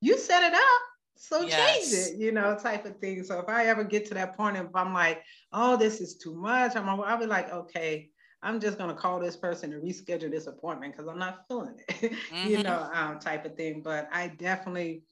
you 0.00 0.18
set 0.18 0.42
it 0.42 0.54
up. 0.54 0.82
So 1.16 1.42
yes. 1.42 1.90
change 1.90 2.14
it, 2.16 2.18
you 2.18 2.32
know, 2.32 2.56
type 2.56 2.86
of 2.86 2.96
thing. 2.96 3.22
So 3.24 3.38
if 3.40 3.48
I 3.48 3.66
ever 3.66 3.84
get 3.84 4.06
to 4.06 4.14
that 4.14 4.36
point, 4.36 4.56
if 4.56 4.74
I'm 4.74 4.94
like, 4.94 5.22
oh, 5.52 5.76
this 5.76 6.00
is 6.00 6.16
too 6.16 6.34
much, 6.34 6.74
I'm 6.76 6.88
I'll 6.88 7.18
be 7.18 7.26
like, 7.26 7.52
okay, 7.52 8.08
I'm 8.42 8.58
just 8.58 8.78
gonna 8.78 8.94
call 8.94 9.20
this 9.20 9.36
person 9.36 9.70
to 9.70 9.76
reschedule 9.76 10.30
this 10.30 10.46
appointment 10.46 10.96
because 10.96 11.08
I'm 11.08 11.18
not 11.18 11.44
feeling 11.46 11.76
it, 11.88 12.12
mm-hmm. 12.32 12.48
you 12.48 12.62
know, 12.62 12.88
um, 12.94 13.18
type 13.18 13.44
of 13.44 13.54
thing. 13.54 13.82
But 13.82 14.08
I 14.10 14.28
definitely 14.28 15.02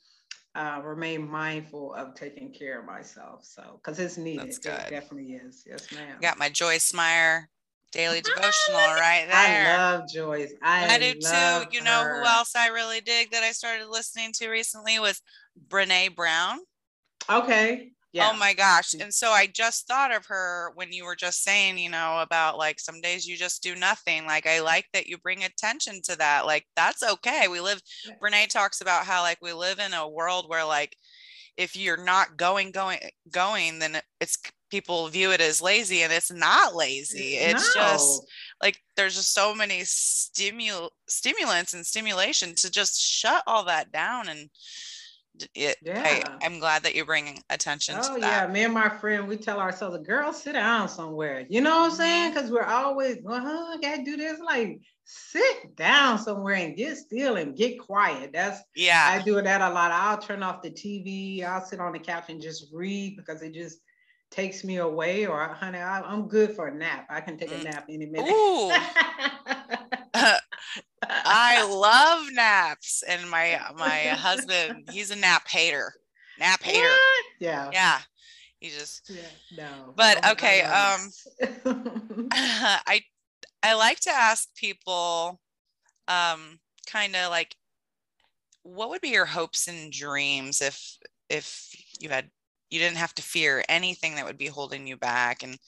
uh, 0.54 0.80
remain 0.82 1.28
mindful 1.28 1.92
of 1.92 2.14
taking 2.14 2.54
care 2.54 2.80
of 2.80 2.86
myself. 2.86 3.44
So 3.44 3.78
because 3.82 3.98
it's 3.98 4.16
needed. 4.16 4.48
It 4.48 4.62
definitely 4.62 5.34
is. 5.34 5.62
Yes, 5.66 5.92
ma'am. 5.92 6.16
Got 6.22 6.38
my 6.38 6.48
Joyce 6.48 6.94
Meyer 6.94 7.50
daily 7.92 8.20
devotional 8.22 8.80
right 8.80 9.26
there. 9.28 9.76
I 9.76 9.92
love 9.92 10.08
Joyce. 10.12 10.52
I, 10.62 10.94
I 10.94 10.98
do 10.98 11.12
too. 11.14 11.76
You 11.76 11.82
know 11.82 12.04
who 12.04 12.24
else 12.24 12.54
I 12.56 12.68
really 12.68 13.00
dig 13.00 13.30
that 13.30 13.42
I 13.42 13.52
started 13.52 13.88
listening 13.88 14.32
to 14.34 14.48
recently 14.48 14.98
was 14.98 15.22
Brene 15.68 16.14
Brown. 16.14 16.58
Okay. 17.30 17.88
Oh 17.88 17.94
yeah. 18.12 18.30
Oh 18.32 18.38
my 18.38 18.54
gosh. 18.54 18.94
And 18.94 19.12
so 19.12 19.30
I 19.30 19.46
just 19.46 19.86
thought 19.86 20.14
of 20.14 20.24
her 20.26 20.72
when 20.74 20.92
you 20.92 21.04
were 21.04 21.16
just 21.16 21.44
saying, 21.44 21.76
you 21.76 21.90
know, 21.90 22.20
about 22.20 22.56
like 22.56 22.80
some 22.80 23.02
days 23.02 23.26
you 23.26 23.36
just 23.36 23.62
do 23.62 23.74
nothing. 23.74 24.24
Like 24.24 24.46
I 24.46 24.60
like 24.60 24.86
that 24.94 25.06
you 25.06 25.18
bring 25.18 25.44
attention 25.44 26.00
to 26.04 26.16
that. 26.16 26.46
Like 26.46 26.66
that's 26.74 27.02
okay. 27.02 27.48
We 27.48 27.60
live. 27.60 27.82
Brene 28.22 28.48
talks 28.48 28.80
about 28.80 29.04
how 29.04 29.20
like 29.22 29.38
we 29.42 29.52
live 29.52 29.78
in 29.78 29.92
a 29.92 30.08
world 30.08 30.46
where 30.48 30.64
like 30.64 30.96
if 31.58 31.76
you're 31.76 32.02
not 32.02 32.36
going, 32.36 32.70
going, 32.70 33.00
going, 33.30 33.78
then 33.78 34.00
it's 34.20 34.38
people 34.70 35.08
view 35.08 35.32
it 35.32 35.40
as 35.40 35.62
lazy 35.62 36.02
and 36.02 36.12
it's 36.12 36.32
not 36.32 36.74
lazy. 36.74 37.34
It's 37.34 37.74
no. 37.74 37.82
just 37.82 38.26
like 38.62 38.80
there's 38.96 39.14
just 39.14 39.34
so 39.34 39.54
many 39.54 39.80
stimul 39.80 40.90
stimulants 41.08 41.74
and 41.74 41.86
stimulation 41.86 42.54
to 42.56 42.70
just 42.70 43.00
shut 43.00 43.42
all 43.46 43.64
that 43.64 43.92
down 43.92 44.28
and 44.28 44.48
it, 45.54 45.76
yeah. 45.82 46.22
I, 46.42 46.44
am 46.44 46.58
glad 46.58 46.82
that 46.82 46.94
you're 46.94 47.04
bringing 47.04 47.38
attention 47.50 47.96
oh, 47.98 48.14
to 48.14 48.20
that. 48.20 48.48
yeah. 48.48 48.52
Me 48.52 48.64
and 48.64 48.74
my 48.74 48.88
friend, 48.88 49.28
we 49.28 49.36
tell 49.36 49.60
ourselves, 49.60 49.96
"A 49.96 50.00
girl, 50.00 50.32
sit 50.32 50.54
down 50.54 50.88
somewhere. 50.88 51.46
You 51.48 51.60
know 51.60 51.82
what 51.82 51.92
I'm 51.92 51.96
saying? 51.96 52.30
Because 52.32 52.46
mm-hmm. 52.46 52.54
we're 52.54 52.64
always, 52.64 53.18
well, 53.22 53.40
huh, 53.40 53.74
I 53.74 53.78
gotta 53.80 54.04
do 54.04 54.16
this. 54.16 54.40
Like, 54.40 54.80
sit 55.04 55.76
down 55.76 56.18
somewhere 56.18 56.56
and 56.56 56.76
get 56.76 56.96
still 56.98 57.36
and 57.36 57.56
get 57.56 57.78
quiet. 57.78 58.32
That's 58.32 58.60
yeah. 58.74 59.08
I 59.10 59.22
do 59.22 59.40
that 59.40 59.60
a 59.60 59.72
lot. 59.72 59.92
I'll 59.92 60.18
turn 60.18 60.42
off 60.42 60.62
the 60.62 60.70
TV. 60.70 61.44
I'll 61.44 61.64
sit 61.64 61.80
on 61.80 61.92
the 61.92 61.98
couch 61.98 62.24
and 62.28 62.42
just 62.42 62.66
read 62.72 63.16
because 63.16 63.42
it 63.42 63.54
just 63.54 63.78
takes 64.30 64.64
me 64.64 64.76
away. 64.76 65.26
Or 65.26 65.46
honey, 65.48 65.78
I, 65.78 66.12
am 66.12 66.28
good 66.28 66.54
for 66.54 66.68
a 66.68 66.74
nap. 66.74 67.06
I 67.10 67.20
can 67.20 67.36
take 67.36 67.52
a 67.52 67.56
mm. 67.56 67.64
nap 67.64 67.86
any 67.88 68.06
minute. 68.06 68.30
Ooh. 68.30 68.72
I 71.10 71.64
love 71.64 72.26
naps, 72.32 73.02
and 73.06 73.30
my 73.30 73.60
my 73.76 74.08
husband, 74.08 74.88
he's 74.90 75.10
a 75.10 75.16
nap 75.16 75.48
hater. 75.48 75.94
Nap 76.38 76.62
hater. 76.62 76.88
What? 76.88 77.24
Yeah. 77.40 77.70
Yeah. 77.72 77.98
He 78.60 78.70
just 78.70 79.08
yeah, 79.08 79.22
no. 79.56 79.92
But 79.94 80.28
okay, 80.32 80.62
um 80.62 81.10
I 82.32 83.02
I 83.62 83.74
like 83.74 84.00
to 84.00 84.10
ask 84.10 84.48
people 84.56 85.40
um 86.08 86.58
kind 86.90 87.14
of 87.14 87.30
like 87.30 87.54
what 88.62 88.90
would 88.90 89.00
be 89.00 89.10
your 89.10 89.26
hopes 89.26 89.68
and 89.68 89.92
dreams 89.92 90.60
if 90.60 90.98
if 91.30 91.68
you 92.00 92.08
had 92.08 92.30
you 92.70 92.78
didn't 92.78 92.98
have 92.98 93.14
to 93.14 93.22
fear 93.22 93.64
anything 93.68 94.14
that 94.14 94.24
would 94.24 94.38
be 94.38 94.46
holding 94.46 94.86
you 94.86 94.96
back 94.96 95.42
and 95.42 95.58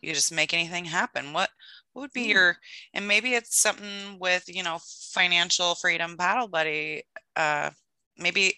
you 0.00 0.10
could 0.10 0.16
just 0.16 0.32
make 0.32 0.52
anything 0.52 0.84
happen. 0.84 1.32
What 1.32 1.50
what 1.92 2.02
would 2.02 2.12
be 2.12 2.26
mm. 2.26 2.34
your 2.34 2.56
and 2.92 3.08
maybe 3.08 3.34
it's 3.34 3.58
something 3.58 4.18
with 4.18 4.44
you 4.46 4.62
know 4.62 4.78
financial 5.12 5.74
freedom 5.74 6.16
battle 6.16 6.48
buddy 6.48 7.04
uh 7.36 7.70
maybe 8.18 8.56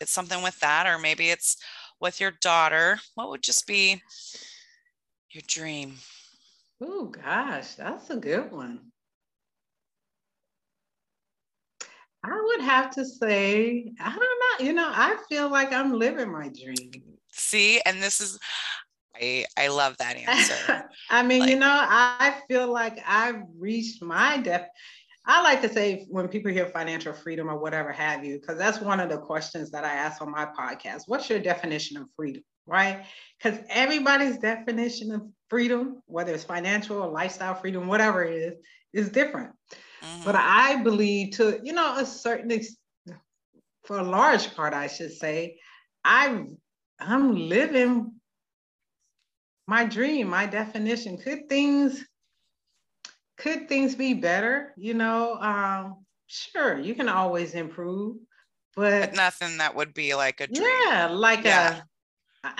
it's 0.00 0.12
something 0.12 0.42
with 0.42 0.58
that 0.60 0.86
or 0.86 0.98
maybe 0.98 1.30
it's 1.30 1.56
with 2.00 2.20
your 2.20 2.32
daughter. 2.42 2.98
What 3.14 3.30
would 3.30 3.42
just 3.42 3.66
be 3.66 4.02
your 5.30 5.42
dream? 5.46 5.94
Oh 6.82 7.06
gosh 7.06 7.74
that's 7.74 8.10
a 8.10 8.16
good 8.16 8.50
one. 8.50 8.80
I 12.24 12.42
would 12.42 12.60
have 12.62 12.90
to 12.92 13.04
say 13.04 13.92
i 14.00 14.08
don't 14.08 14.18
know 14.18 14.66
you 14.66 14.72
know 14.72 14.90
i 14.92 15.16
feel 15.28 15.48
like 15.48 15.72
i'm 15.72 15.92
living 15.92 16.32
my 16.32 16.48
dream 16.48 17.15
see 17.30 17.80
and 17.84 18.02
this 18.02 18.20
is 18.20 18.38
I, 19.20 19.46
I 19.56 19.68
love 19.68 19.96
that 19.98 20.16
answer. 20.28 20.88
I 21.10 21.22
mean, 21.22 21.40
like, 21.40 21.50
you 21.50 21.58
know, 21.58 21.70
I 21.70 22.36
feel 22.48 22.70
like 22.70 22.98
I've 23.06 23.42
reached 23.58 24.02
my 24.02 24.38
depth. 24.38 24.70
I 25.28 25.42
like 25.42 25.60
to 25.62 25.72
say 25.72 26.06
when 26.08 26.28
people 26.28 26.52
hear 26.52 26.66
financial 26.66 27.12
freedom 27.12 27.48
or 27.50 27.58
whatever 27.58 27.90
have 27.92 28.24
you, 28.24 28.38
because 28.38 28.58
that's 28.58 28.80
one 28.80 29.00
of 29.00 29.10
the 29.10 29.18
questions 29.18 29.70
that 29.72 29.84
I 29.84 29.92
ask 29.92 30.22
on 30.22 30.30
my 30.30 30.46
podcast. 30.46 31.02
What's 31.06 31.28
your 31.28 31.40
definition 31.40 31.96
of 31.96 32.06
freedom? 32.14 32.42
Right? 32.66 33.04
Because 33.38 33.58
everybody's 33.68 34.38
definition 34.38 35.12
of 35.12 35.22
freedom, 35.48 36.02
whether 36.06 36.32
it's 36.32 36.44
financial 36.44 36.98
or 37.02 37.10
lifestyle 37.10 37.54
freedom, 37.54 37.88
whatever 37.88 38.24
it 38.24 38.34
is, 38.34 38.54
is 38.92 39.10
different. 39.10 39.52
Mm-hmm. 40.02 40.24
But 40.24 40.36
I 40.36 40.82
believe 40.82 41.32
to, 41.36 41.60
you 41.62 41.72
know, 41.72 41.96
a 41.96 42.06
certain 42.06 42.50
extent, 42.50 42.78
for 43.84 43.98
a 43.98 44.04
large 44.04 44.54
part, 44.54 44.74
I 44.74 44.88
should 44.88 45.12
say, 45.12 45.58
I 46.04 46.44
I'm 46.98 47.36
living 47.36 48.12
my 49.66 49.84
dream, 49.84 50.28
my 50.28 50.46
definition. 50.46 51.18
Could 51.18 51.48
things 51.48 52.04
could 53.36 53.68
things 53.68 53.94
be 53.94 54.14
better? 54.14 54.72
You 54.76 54.94
know, 54.94 55.34
um, 55.34 56.04
sure, 56.26 56.78
you 56.78 56.94
can 56.94 57.08
always 57.08 57.54
improve, 57.54 58.16
but, 58.74 59.00
but 59.00 59.14
nothing 59.14 59.58
that 59.58 59.74
would 59.74 59.92
be 59.92 60.14
like 60.14 60.40
a 60.40 60.46
dream. 60.46 60.66
Yeah, 60.86 61.08
like 61.12 61.44
yeah. 61.44 61.82
a 62.44 62.50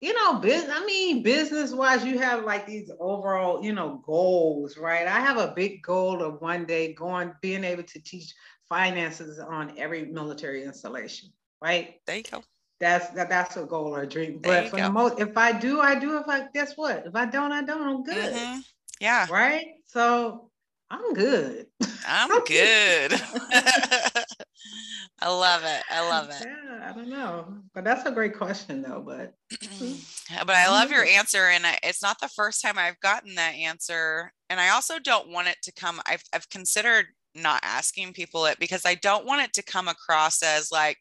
you 0.00 0.12
know, 0.12 0.38
business. 0.38 0.70
I 0.76 0.84
mean, 0.84 1.22
business 1.22 1.72
wise, 1.72 2.04
you 2.04 2.18
have 2.18 2.44
like 2.44 2.66
these 2.66 2.90
overall, 3.00 3.64
you 3.64 3.72
know, 3.72 4.02
goals, 4.04 4.76
right? 4.76 5.06
I 5.06 5.20
have 5.20 5.38
a 5.38 5.54
big 5.56 5.82
goal 5.82 6.22
of 6.22 6.42
one 6.42 6.66
day 6.66 6.92
going, 6.92 7.32
being 7.40 7.64
able 7.64 7.84
to 7.84 8.00
teach 8.02 8.34
finances 8.68 9.38
on 9.38 9.78
every 9.78 10.04
military 10.04 10.64
installation, 10.64 11.30
right? 11.62 12.02
There 12.06 12.18
you 12.18 12.24
go 12.30 12.44
that's 12.80 13.08
that, 13.10 13.28
that's 13.28 13.56
a 13.56 13.64
goal 13.64 13.94
or 13.94 14.02
a 14.02 14.06
dream. 14.06 14.40
But 14.42 14.68
for 14.68 14.76
go. 14.76 14.84
the 14.84 14.90
most, 14.90 15.20
if 15.20 15.36
I 15.36 15.52
do, 15.52 15.80
I 15.80 15.94
do. 15.94 16.18
If 16.18 16.28
I 16.28 16.48
guess 16.52 16.76
what? 16.76 17.04
If 17.06 17.14
I 17.14 17.26
don't, 17.26 17.52
I 17.52 17.62
don't. 17.62 17.82
I'm 17.82 18.02
good. 18.02 18.34
Mm-hmm. 18.34 18.60
Yeah. 19.00 19.26
Right. 19.30 19.66
So 19.86 20.50
I'm 20.90 21.14
good. 21.14 21.66
I'm 22.06 22.28
good. 22.46 23.12
I 25.20 25.28
love 25.28 25.62
it. 25.64 25.82
I 25.90 26.08
love 26.08 26.30
it. 26.30 26.46
Yeah, 26.46 26.90
I 26.90 26.92
don't 26.92 27.08
know, 27.08 27.46
but 27.74 27.84
that's 27.84 28.04
a 28.06 28.10
great 28.10 28.36
question, 28.36 28.82
though. 28.82 29.02
But 29.04 29.34
but 30.46 30.54
I 30.54 30.68
love 30.68 30.90
your 30.90 31.04
answer, 31.04 31.46
and 31.48 31.66
I, 31.66 31.78
it's 31.82 32.02
not 32.02 32.20
the 32.20 32.28
first 32.28 32.60
time 32.60 32.78
I've 32.78 33.00
gotten 33.00 33.34
that 33.36 33.54
answer. 33.54 34.32
And 34.50 34.60
I 34.60 34.70
also 34.70 34.98
don't 34.98 35.30
want 35.30 35.48
it 35.48 35.56
to 35.62 35.72
come. 35.72 36.00
I've 36.06 36.22
I've 36.32 36.48
considered 36.50 37.06
not 37.34 37.60
asking 37.64 38.12
people 38.12 38.46
it 38.46 38.58
because 38.58 38.84
I 38.86 38.94
don't 38.94 39.26
want 39.26 39.42
it 39.42 39.52
to 39.54 39.62
come 39.62 39.88
across 39.88 40.42
as 40.42 40.70
like 40.70 40.98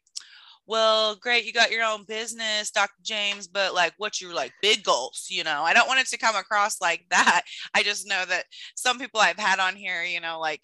well, 0.66 1.16
great, 1.16 1.46
you 1.46 1.52
got 1.52 1.72
your 1.72 1.84
own 1.84 2.06
business, 2.06 2.72
Dr. 2.72 2.94
James, 3.04 3.48
but 3.48 3.74
like 3.74 3.94
what's 3.98 4.22
your 4.22 4.34
like 4.34 4.54
big 4.62 4.84
goals? 4.84 5.28
You 5.30 5.44
know, 5.44 5.64
I 5.64 5.74
don't 5.74 5.88
want 5.88 6.00
it 6.00 6.08
to 6.08 6.18
come 6.18 6.36
across 6.36 6.82
like 6.82 7.06
that. 7.10 7.44
I 7.74 7.84
just 7.84 8.08
know 8.08 8.24
that 8.26 8.46
some 8.76 9.00
people 9.00 9.20
I've 9.20 9.40
had 9.40 9.60
on 9.60 9.76
here, 9.76 10.04
you 10.04 10.22
know, 10.22 10.40
like 10.40 10.62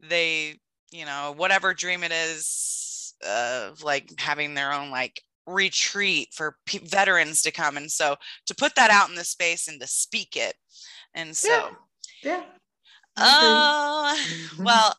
they, 0.00 0.58
you 0.90 1.04
know, 1.04 1.34
whatever 1.36 1.74
dream 1.74 2.02
it 2.02 2.12
is 2.12 3.14
of 3.26 3.82
like 3.82 4.12
having 4.18 4.54
their 4.54 4.72
own 4.72 4.90
like 4.90 5.22
retreat 5.46 6.28
for 6.32 6.56
p- 6.66 6.78
veterans 6.78 7.42
to 7.42 7.50
come. 7.50 7.76
And 7.76 7.90
so 7.90 8.16
to 8.46 8.54
put 8.54 8.74
that 8.76 8.90
out 8.90 9.08
in 9.08 9.14
the 9.14 9.24
space 9.24 9.68
and 9.68 9.80
to 9.80 9.86
speak 9.86 10.36
it. 10.36 10.54
And 11.14 11.36
so, 11.36 11.70
yeah. 12.22 12.36
yeah. 12.36 12.42
Uh, 13.16 13.22
oh, 13.22 14.16
mm-hmm. 14.16 14.64
well, 14.64 14.94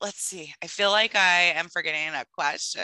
let's 0.00 0.22
see. 0.22 0.52
I 0.62 0.66
feel 0.66 0.90
like 0.90 1.14
I 1.14 1.52
am 1.56 1.68
forgetting 1.68 2.14
a 2.14 2.24
question. 2.32 2.82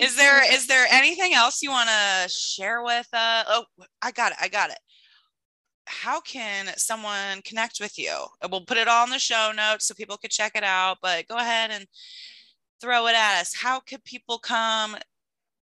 is 0.00 0.16
there 0.16 0.42
is 0.54 0.66
there 0.66 0.86
anything 0.90 1.34
else 1.34 1.62
you 1.62 1.70
want 1.70 1.88
to 1.88 2.28
share 2.28 2.82
with 2.82 3.08
uh 3.12 3.44
oh 3.48 3.64
I 4.02 4.10
got 4.10 4.32
it. 4.32 4.38
I 4.40 4.48
got 4.48 4.70
it. 4.70 4.78
How 5.86 6.20
can 6.20 6.66
someone 6.76 7.42
connect 7.44 7.78
with 7.80 7.98
you? 7.98 8.12
We'll 8.50 8.64
put 8.64 8.76
it 8.76 8.88
all 8.88 9.04
in 9.04 9.10
the 9.10 9.18
show 9.18 9.52
notes 9.56 9.86
so 9.86 9.94
people 9.94 10.16
could 10.16 10.32
check 10.32 10.52
it 10.56 10.64
out, 10.64 10.98
but 11.00 11.28
go 11.28 11.36
ahead 11.36 11.70
and 11.70 11.86
throw 12.80 13.06
it 13.06 13.14
at 13.14 13.40
us. 13.40 13.54
How 13.54 13.80
could 13.80 14.02
people 14.04 14.38
come 14.38 14.96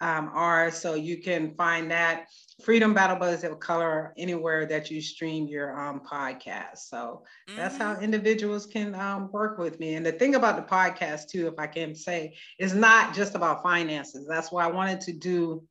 um, 0.00 0.30
are. 0.34 0.70
So 0.70 0.94
you 0.94 1.18
can 1.18 1.54
find 1.54 1.90
that 1.90 2.28
Freedom 2.64 2.94
Battle 2.94 3.16
Buddies 3.16 3.44
of 3.44 3.60
Color 3.60 4.14
anywhere 4.16 4.64
that 4.66 4.90
you 4.90 5.02
stream 5.02 5.46
your 5.46 5.78
um, 5.78 6.00
podcast. 6.00 6.78
So 6.78 7.22
mm-hmm. 7.48 7.56
that's 7.56 7.76
how 7.76 7.94
mm-hmm. 7.94 8.04
individuals 8.04 8.66
can 8.66 8.94
um, 8.94 9.30
work 9.32 9.58
with 9.58 9.78
me. 9.78 9.94
And 9.94 10.04
the 10.04 10.12
thing 10.12 10.34
about 10.34 10.56
the 10.56 10.74
podcast, 10.74 11.28
too, 11.28 11.46
if 11.46 11.58
I 11.58 11.66
can 11.66 11.94
say, 11.94 12.34
is 12.58 12.74
not 12.74 13.14
just 13.14 13.34
about 13.34 13.62
finances. 13.62 14.26
That's 14.26 14.50
why 14.50 14.64
I 14.64 14.70
wanted 14.70 15.02
to 15.02 15.12
do 15.12 15.62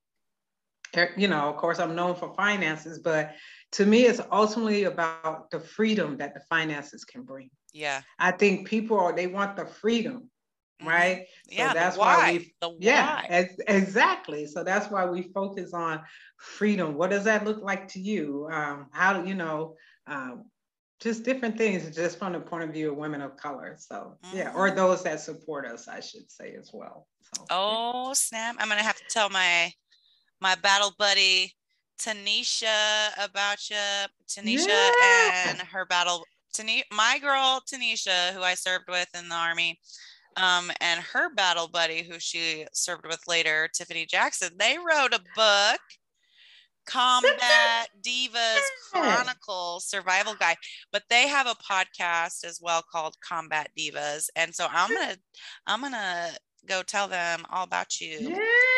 you 1.17 1.28
know, 1.28 1.49
of 1.49 1.58
course, 1.58 1.80
I'm 1.80 1.95
known 1.95 2.15
for 2.15 2.34
finances, 2.36 2.99
but 2.99 3.36
to 3.73 3.86
me, 3.86 4.06
it's 4.06 4.21
ultimately 4.32 4.86
about 4.86 5.52
the 5.52 5.60
freedom 5.60 6.17
that 6.17 6.34
the 6.34 6.41
finances 6.49 7.04
can 7.06 7.23
bring. 7.23 7.49
Yeah. 7.73 8.02
I 8.17 8.32
think 8.32 8.67
people 8.67 8.99
are, 8.99 9.15
they 9.15 9.28
want 9.28 9.56
the 9.56 9.65
freedom, 9.65 10.30
mm-hmm. 10.82 10.88
right? 10.88 11.25
Yeah. 11.47 11.69
So 11.69 11.73
that's 11.75 11.97
why. 11.97 12.15
why 12.17 12.32
we, 12.34 12.54
the 12.62 12.75
yeah, 12.80 13.21
why. 13.30 13.49
exactly. 13.67 14.47
So 14.47 14.63
that's 14.63 14.89
why 14.89 15.06
we 15.06 15.23
focus 15.34 15.73
on 15.73 16.02
freedom. 16.38 16.95
What 16.95 17.12
does 17.12 17.25
that 17.25 17.45
look 17.45 17.62
like 17.62 17.88
to 17.89 17.99
you? 17.99 18.47
Um, 18.52 18.88
how 18.91 19.13
do 19.13 19.28
you 19.28 19.36
know? 19.36 19.75
Um, 20.08 20.45
just 20.99 21.23
different 21.23 21.58
things, 21.58 21.95
just 21.95 22.19
from 22.19 22.34
the 22.34 22.41
point 22.41 22.63
of 22.63 22.71
view 22.71 22.91
of 22.91 22.97
women 22.97 23.21
of 23.21 23.38
color. 23.38 23.75
So 23.80 24.17
mm-hmm. 24.25 24.38
yeah, 24.38 24.54
or 24.54 24.67
mm-hmm. 24.67 24.75
those 24.75 25.04
that 25.04 25.21
support 25.21 25.65
us, 25.65 25.88
I 25.88 26.02
should 26.02 26.30
say 26.30 26.56
as 26.60 26.71
well. 26.73 27.08
So, 27.21 27.45
oh 27.49 28.08
yeah. 28.08 28.13
snap! 28.13 28.56
I'm 28.60 28.67
gonna 28.67 28.84
have 28.84 28.97
to 28.97 29.04
tell 29.10 29.30
my 29.30 29.71
my 30.41 30.56
battle 30.56 30.93
buddy 30.97 31.54
Tanisha 31.99 33.12
about 33.17 33.69
you. 33.69 33.75
Tanisha 34.28 34.67
yeah. 34.67 35.49
and 35.49 35.60
her 35.60 35.86
battle. 35.86 36.25
Tanisha, 36.56 36.84
my 36.91 37.19
girl 37.19 37.62
Tanisha, 37.71 38.32
who 38.34 38.41
I 38.41 38.56
served 38.56 38.86
with 38.89 39.08
in 39.17 39.30
the 39.30 39.36
army, 39.36 39.80
um, 40.38 40.71
and 40.82 41.02
her 41.02 41.34
battle 41.34 41.67
buddy, 41.67 42.04
who 42.04 42.19
she 42.19 42.65
served 42.73 43.06
with 43.06 43.19
later, 43.28 43.69
Tiffany 43.73 44.06
Jackson. 44.06 44.49
They 44.58 44.78
wrote 44.78 45.13
a 45.13 45.21
book, 45.36 45.82
Combat 46.86 47.89
Divas 48.02 48.62
Chronicle 48.91 49.80
Survival 49.82 50.36
Guide, 50.39 50.58
but 50.91 51.04
they 51.10 51.28
have 51.28 51.47
a 51.47 51.56
podcast 51.56 52.43
as 52.45 52.60
well 52.62 52.84
called 52.89 53.15
Combat 53.21 53.69
Divas, 53.78 54.30
and 54.36 54.56
so 54.56 54.67
I'm 54.71 54.93
gonna, 54.93 55.17
I'm 55.67 55.82
gonna 55.82 56.30
go 56.67 56.82
tell 56.82 57.08
them 57.08 57.45
all 57.49 57.63
about 57.63 57.99
you. 57.99 58.17
Yeah, 58.19 58.68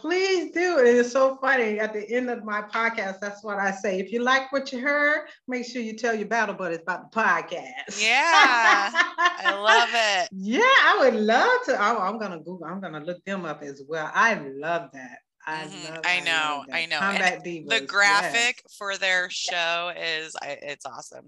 please 0.00 0.50
do. 0.52 0.78
It 0.78 0.86
is 0.86 1.12
so 1.12 1.36
funny. 1.36 1.80
At 1.80 1.92
the 1.92 2.08
end 2.10 2.30
of 2.30 2.44
my 2.44 2.62
podcast, 2.62 3.20
that's 3.20 3.42
what 3.42 3.58
I 3.58 3.70
say. 3.70 3.98
If 3.98 4.12
you 4.12 4.22
like 4.22 4.52
what 4.52 4.72
you 4.72 4.80
heard, 4.80 5.28
make 5.46 5.66
sure 5.66 5.82
you 5.82 5.94
tell 5.94 6.14
your 6.14 6.28
battle 6.28 6.54
buddies 6.54 6.80
about 6.82 7.10
the 7.10 7.20
podcast. 7.20 8.02
Yeah, 8.02 8.90
I 8.92 9.54
love 9.54 9.90
it. 9.92 10.28
Yeah, 10.40 10.60
I 10.60 10.96
would 11.00 11.14
love 11.14 11.60
to. 11.66 11.72
Oh, 11.72 11.98
I'm 11.98 12.18
gonna 12.18 12.38
Google. 12.38 12.64
I'm 12.64 12.80
gonna 12.80 13.00
look 13.00 13.24
them 13.24 13.44
up 13.44 13.62
as 13.62 13.82
well. 13.86 14.10
I 14.14 14.34
love 14.34 14.90
that. 14.92 15.18
I, 15.46 15.64
mm-hmm. 15.64 15.94
love, 15.94 16.04
I 16.04 16.20
know, 16.20 16.64
I, 16.70 16.80
I 16.80 16.86
know. 16.86 16.98
Combat 16.98 17.44
Divas, 17.44 17.68
the 17.68 17.80
graphic 17.86 18.62
yes. 18.64 18.74
for 18.76 18.96
their 18.98 19.30
show 19.30 19.92
is 19.96 20.36
it's 20.42 20.84
awesome. 20.84 21.26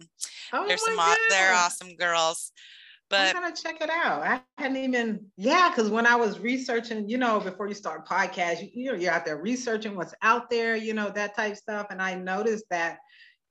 Oh 0.52 0.66
There's 0.68 0.84
some 0.84 0.96
God. 0.96 1.16
they're 1.30 1.54
awesome 1.54 1.96
girls. 1.96 2.52
But 3.10 3.34
I'm 3.34 3.42
gonna 3.42 3.54
check 3.54 3.80
it 3.80 3.90
out. 3.90 4.22
I 4.22 4.40
hadn't 4.56 4.76
even, 4.76 5.26
yeah, 5.36 5.68
because 5.68 5.90
when 5.90 6.06
I 6.06 6.14
was 6.14 6.38
researching, 6.38 7.08
you 7.08 7.18
know, 7.18 7.40
before 7.40 7.66
you 7.66 7.74
start 7.74 8.06
podcast, 8.06 8.62
you, 8.62 8.68
you 8.72 8.92
know, 8.92 8.96
you're 8.96 9.12
out 9.12 9.24
there 9.26 9.36
researching 9.36 9.96
what's 9.96 10.14
out 10.22 10.48
there, 10.48 10.76
you 10.76 10.94
know, 10.94 11.10
that 11.10 11.34
type 11.34 11.56
stuff. 11.56 11.88
And 11.90 12.00
I 12.00 12.14
noticed 12.14 12.66
that, 12.70 12.98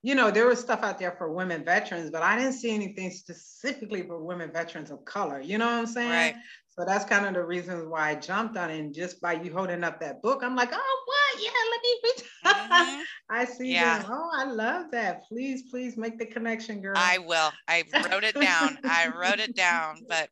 you 0.02 0.14
know, 0.14 0.30
there 0.30 0.46
was 0.46 0.58
stuff 0.60 0.82
out 0.82 0.98
there 0.98 1.14
for 1.18 1.30
women 1.30 1.62
veterans, 1.62 2.10
but 2.10 2.22
I 2.22 2.38
didn't 2.38 2.54
see 2.54 2.74
anything 2.74 3.10
specifically 3.10 4.02
for 4.02 4.24
women 4.24 4.50
veterans 4.50 4.90
of 4.90 5.04
color. 5.04 5.40
You 5.42 5.58
know 5.58 5.66
what 5.66 5.74
I'm 5.74 5.86
saying? 5.86 6.10
Right. 6.10 6.34
So 6.80 6.86
that's 6.86 7.04
kind 7.04 7.26
of 7.26 7.34
the 7.34 7.44
reasons 7.44 7.86
why 7.86 8.08
I 8.08 8.14
jumped 8.14 8.56
on 8.56 8.70
it. 8.70 8.78
And 8.78 8.94
just 8.94 9.20
by 9.20 9.34
you 9.34 9.52
holding 9.52 9.84
up 9.84 10.00
that 10.00 10.22
book, 10.22 10.42
I'm 10.42 10.56
like, 10.56 10.70
oh, 10.72 11.02
what? 11.04 11.42
Yeah, 11.42 11.50
let 11.70 11.82
me 11.82 12.00
read. 12.04 12.26
Mm-hmm. 12.70 13.00
I 13.28 13.44
see 13.44 13.72
yeah. 13.72 13.98
Them. 13.98 14.12
Oh, 14.12 14.30
I 14.32 14.44
love 14.44 14.90
that. 14.92 15.24
Please, 15.28 15.64
please 15.70 15.96
make 15.96 16.18
the 16.18 16.24
connection, 16.24 16.80
girl. 16.80 16.94
I 16.96 17.18
will. 17.18 17.50
I 17.68 17.84
wrote 18.10 18.24
it 18.24 18.34
down. 18.34 18.78
I 18.84 19.08
wrote 19.08 19.40
it 19.40 19.54
down. 19.54 19.96
But 20.08 20.30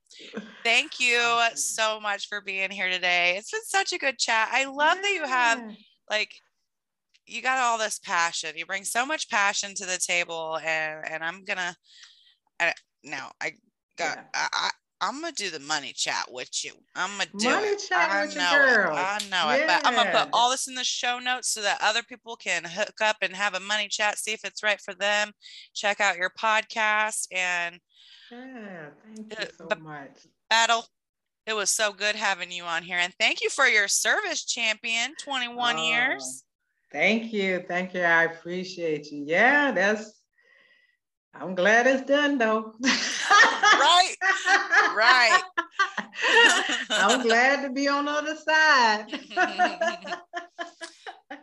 thank 0.65 0.99
you 0.99 1.21
so 1.55 2.01
much 2.01 2.29
for 2.29 2.41
being 2.41 2.71
here 2.71 2.89
today. 2.89 3.35
It's 3.37 3.51
been 3.51 3.61
such 3.65 3.93
a 3.93 3.99
good 3.99 4.19
chat. 4.19 4.49
I 4.53 4.65
love 4.65 4.97
yeah. 4.97 5.03
that 5.03 5.13
you 5.13 5.25
have 5.27 5.63
like 6.09 6.33
you 7.27 7.43
got 7.43 7.59
all 7.59 7.77
this 7.77 7.99
passion. 7.99 8.57
You 8.57 8.65
bring 8.65 8.85
so 8.85 9.05
much 9.05 9.29
passion 9.29 9.75
to 9.75 9.85
the 9.85 9.99
table, 9.99 10.59
and 10.65 11.05
and 11.11 11.23
I'm 11.23 11.45
gonna. 11.45 11.75
I, 12.59 12.73
now 13.05 13.33
I 13.41 13.53
got 13.99 14.17
yeah. 14.17 14.49
I, 14.53 14.71
I'm 15.01 15.21
gonna 15.21 15.33
do 15.33 15.51
the 15.51 15.61
money 15.61 15.93
chat 15.93 16.27
with 16.31 16.65
you. 16.65 16.73
I'm 16.97 17.11
gonna 17.19 17.31
do 17.39 17.51
money 17.51 17.67
it. 17.69 17.83
chat 17.89 18.11
I 18.11 18.27
with 18.27 18.37
know 18.37 18.53
your 18.53 18.85
girl. 18.85 18.97
It. 18.97 19.01
I 19.01 19.19
know 19.31 19.51
it, 19.51 19.67
but 19.67 19.87
I'm 19.87 19.95
gonna 19.95 20.11
put 20.11 20.31
all 20.33 20.51
this 20.51 20.67
in 20.67 20.75
the 20.75 20.85
show 20.85 21.19
notes 21.19 21.51
so 21.51 21.63
that 21.63 21.79
other 21.81 22.03
people 22.03 22.37
can 22.37 22.65
hook 22.65 23.01
up 23.01 23.17
and 23.23 23.35
have 23.35 23.55
a 23.55 23.61
money 23.61 23.89
chat, 23.89 24.19
see 24.19 24.33
if 24.33 24.45
it's 24.45 24.63
right 24.63 24.81
for 24.81 24.95
them. 24.95 25.33
Check 25.75 26.01
out 26.01 26.17
your 26.17 26.31
podcast 26.31 27.29
and 27.33 27.79
yeah, 28.31 28.89
thank 29.15 29.39
you 29.39 29.47
so 29.57 29.69
much. 29.81 30.27
Battle. 30.51 30.85
It 31.47 31.55
was 31.55 31.71
so 31.71 31.93
good 31.93 32.15
having 32.15 32.51
you 32.51 32.65
on 32.65 32.83
here, 32.83 32.99
and 32.99 33.15
thank 33.19 33.41
you 33.41 33.49
for 33.49 33.67
your 33.67 33.89
service, 33.89 34.45
champion. 34.45 35.15
21 35.25 35.77
oh, 35.77 35.83
years. 35.83 36.45
Thank 36.93 37.33
you, 37.33 37.65
thank 37.67 37.95
you. 37.95 38.03
I 38.03 38.25
appreciate 38.25 39.11
you. 39.11 39.25
Yeah, 39.27 39.73
that's 39.73 40.18
I'm 41.35 41.55
glad 41.55 41.87
it's 41.87 42.07
done 42.07 42.39
though. 42.39 42.75
right. 42.83 44.15
Right. 44.97 45.41
I'm 46.91 47.23
glad 47.23 47.63
to 47.63 47.71
be 47.71 47.89
on 47.89 48.07
the 48.07 48.11
other 48.11 48.37
side. 48.37 49.07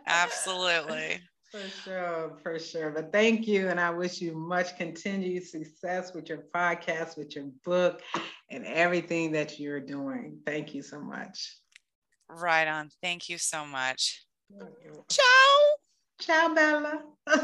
Absolutely. 0.06 1.20
For 1.50 1.60
sure, 1.84 2.38
for 2.42 2.58
sure. 2.58 2.90
But 2.90 3.12
thank 3.12 3.46
you. 3.46 3.68
And 3.68 3.80
I 3.80 3.90
wish 3.90 4.20
you 4.20 4.36
much 4.36 4.76
continued 4.76 5.46
success 5.46 6.12
with 6.14 6.28
your 6.28 6.44
podcast, 6.54 7.16
with 7.16 7.34
your 7.34 7.46
book, 7.64 8.02
and 8.50 8.66
everything 8.66 9.32
that 9.32 9.58
you're 9.58 9.80
doing. 9.80 10.40
Thank 10.44 10.74
you 10.74 10.82
so 10.82 11.00
much. 11.00 11.56
Right 12.28 12.68
on. 12.68 12.90
Thank 13.02 13.28
you 13.28 13.38
so 13.38 13.64
much. 13.64 14.24
Ciao. 15.08 15.76
Ciao, 16.20 16.54
Bella. 16.54 17.02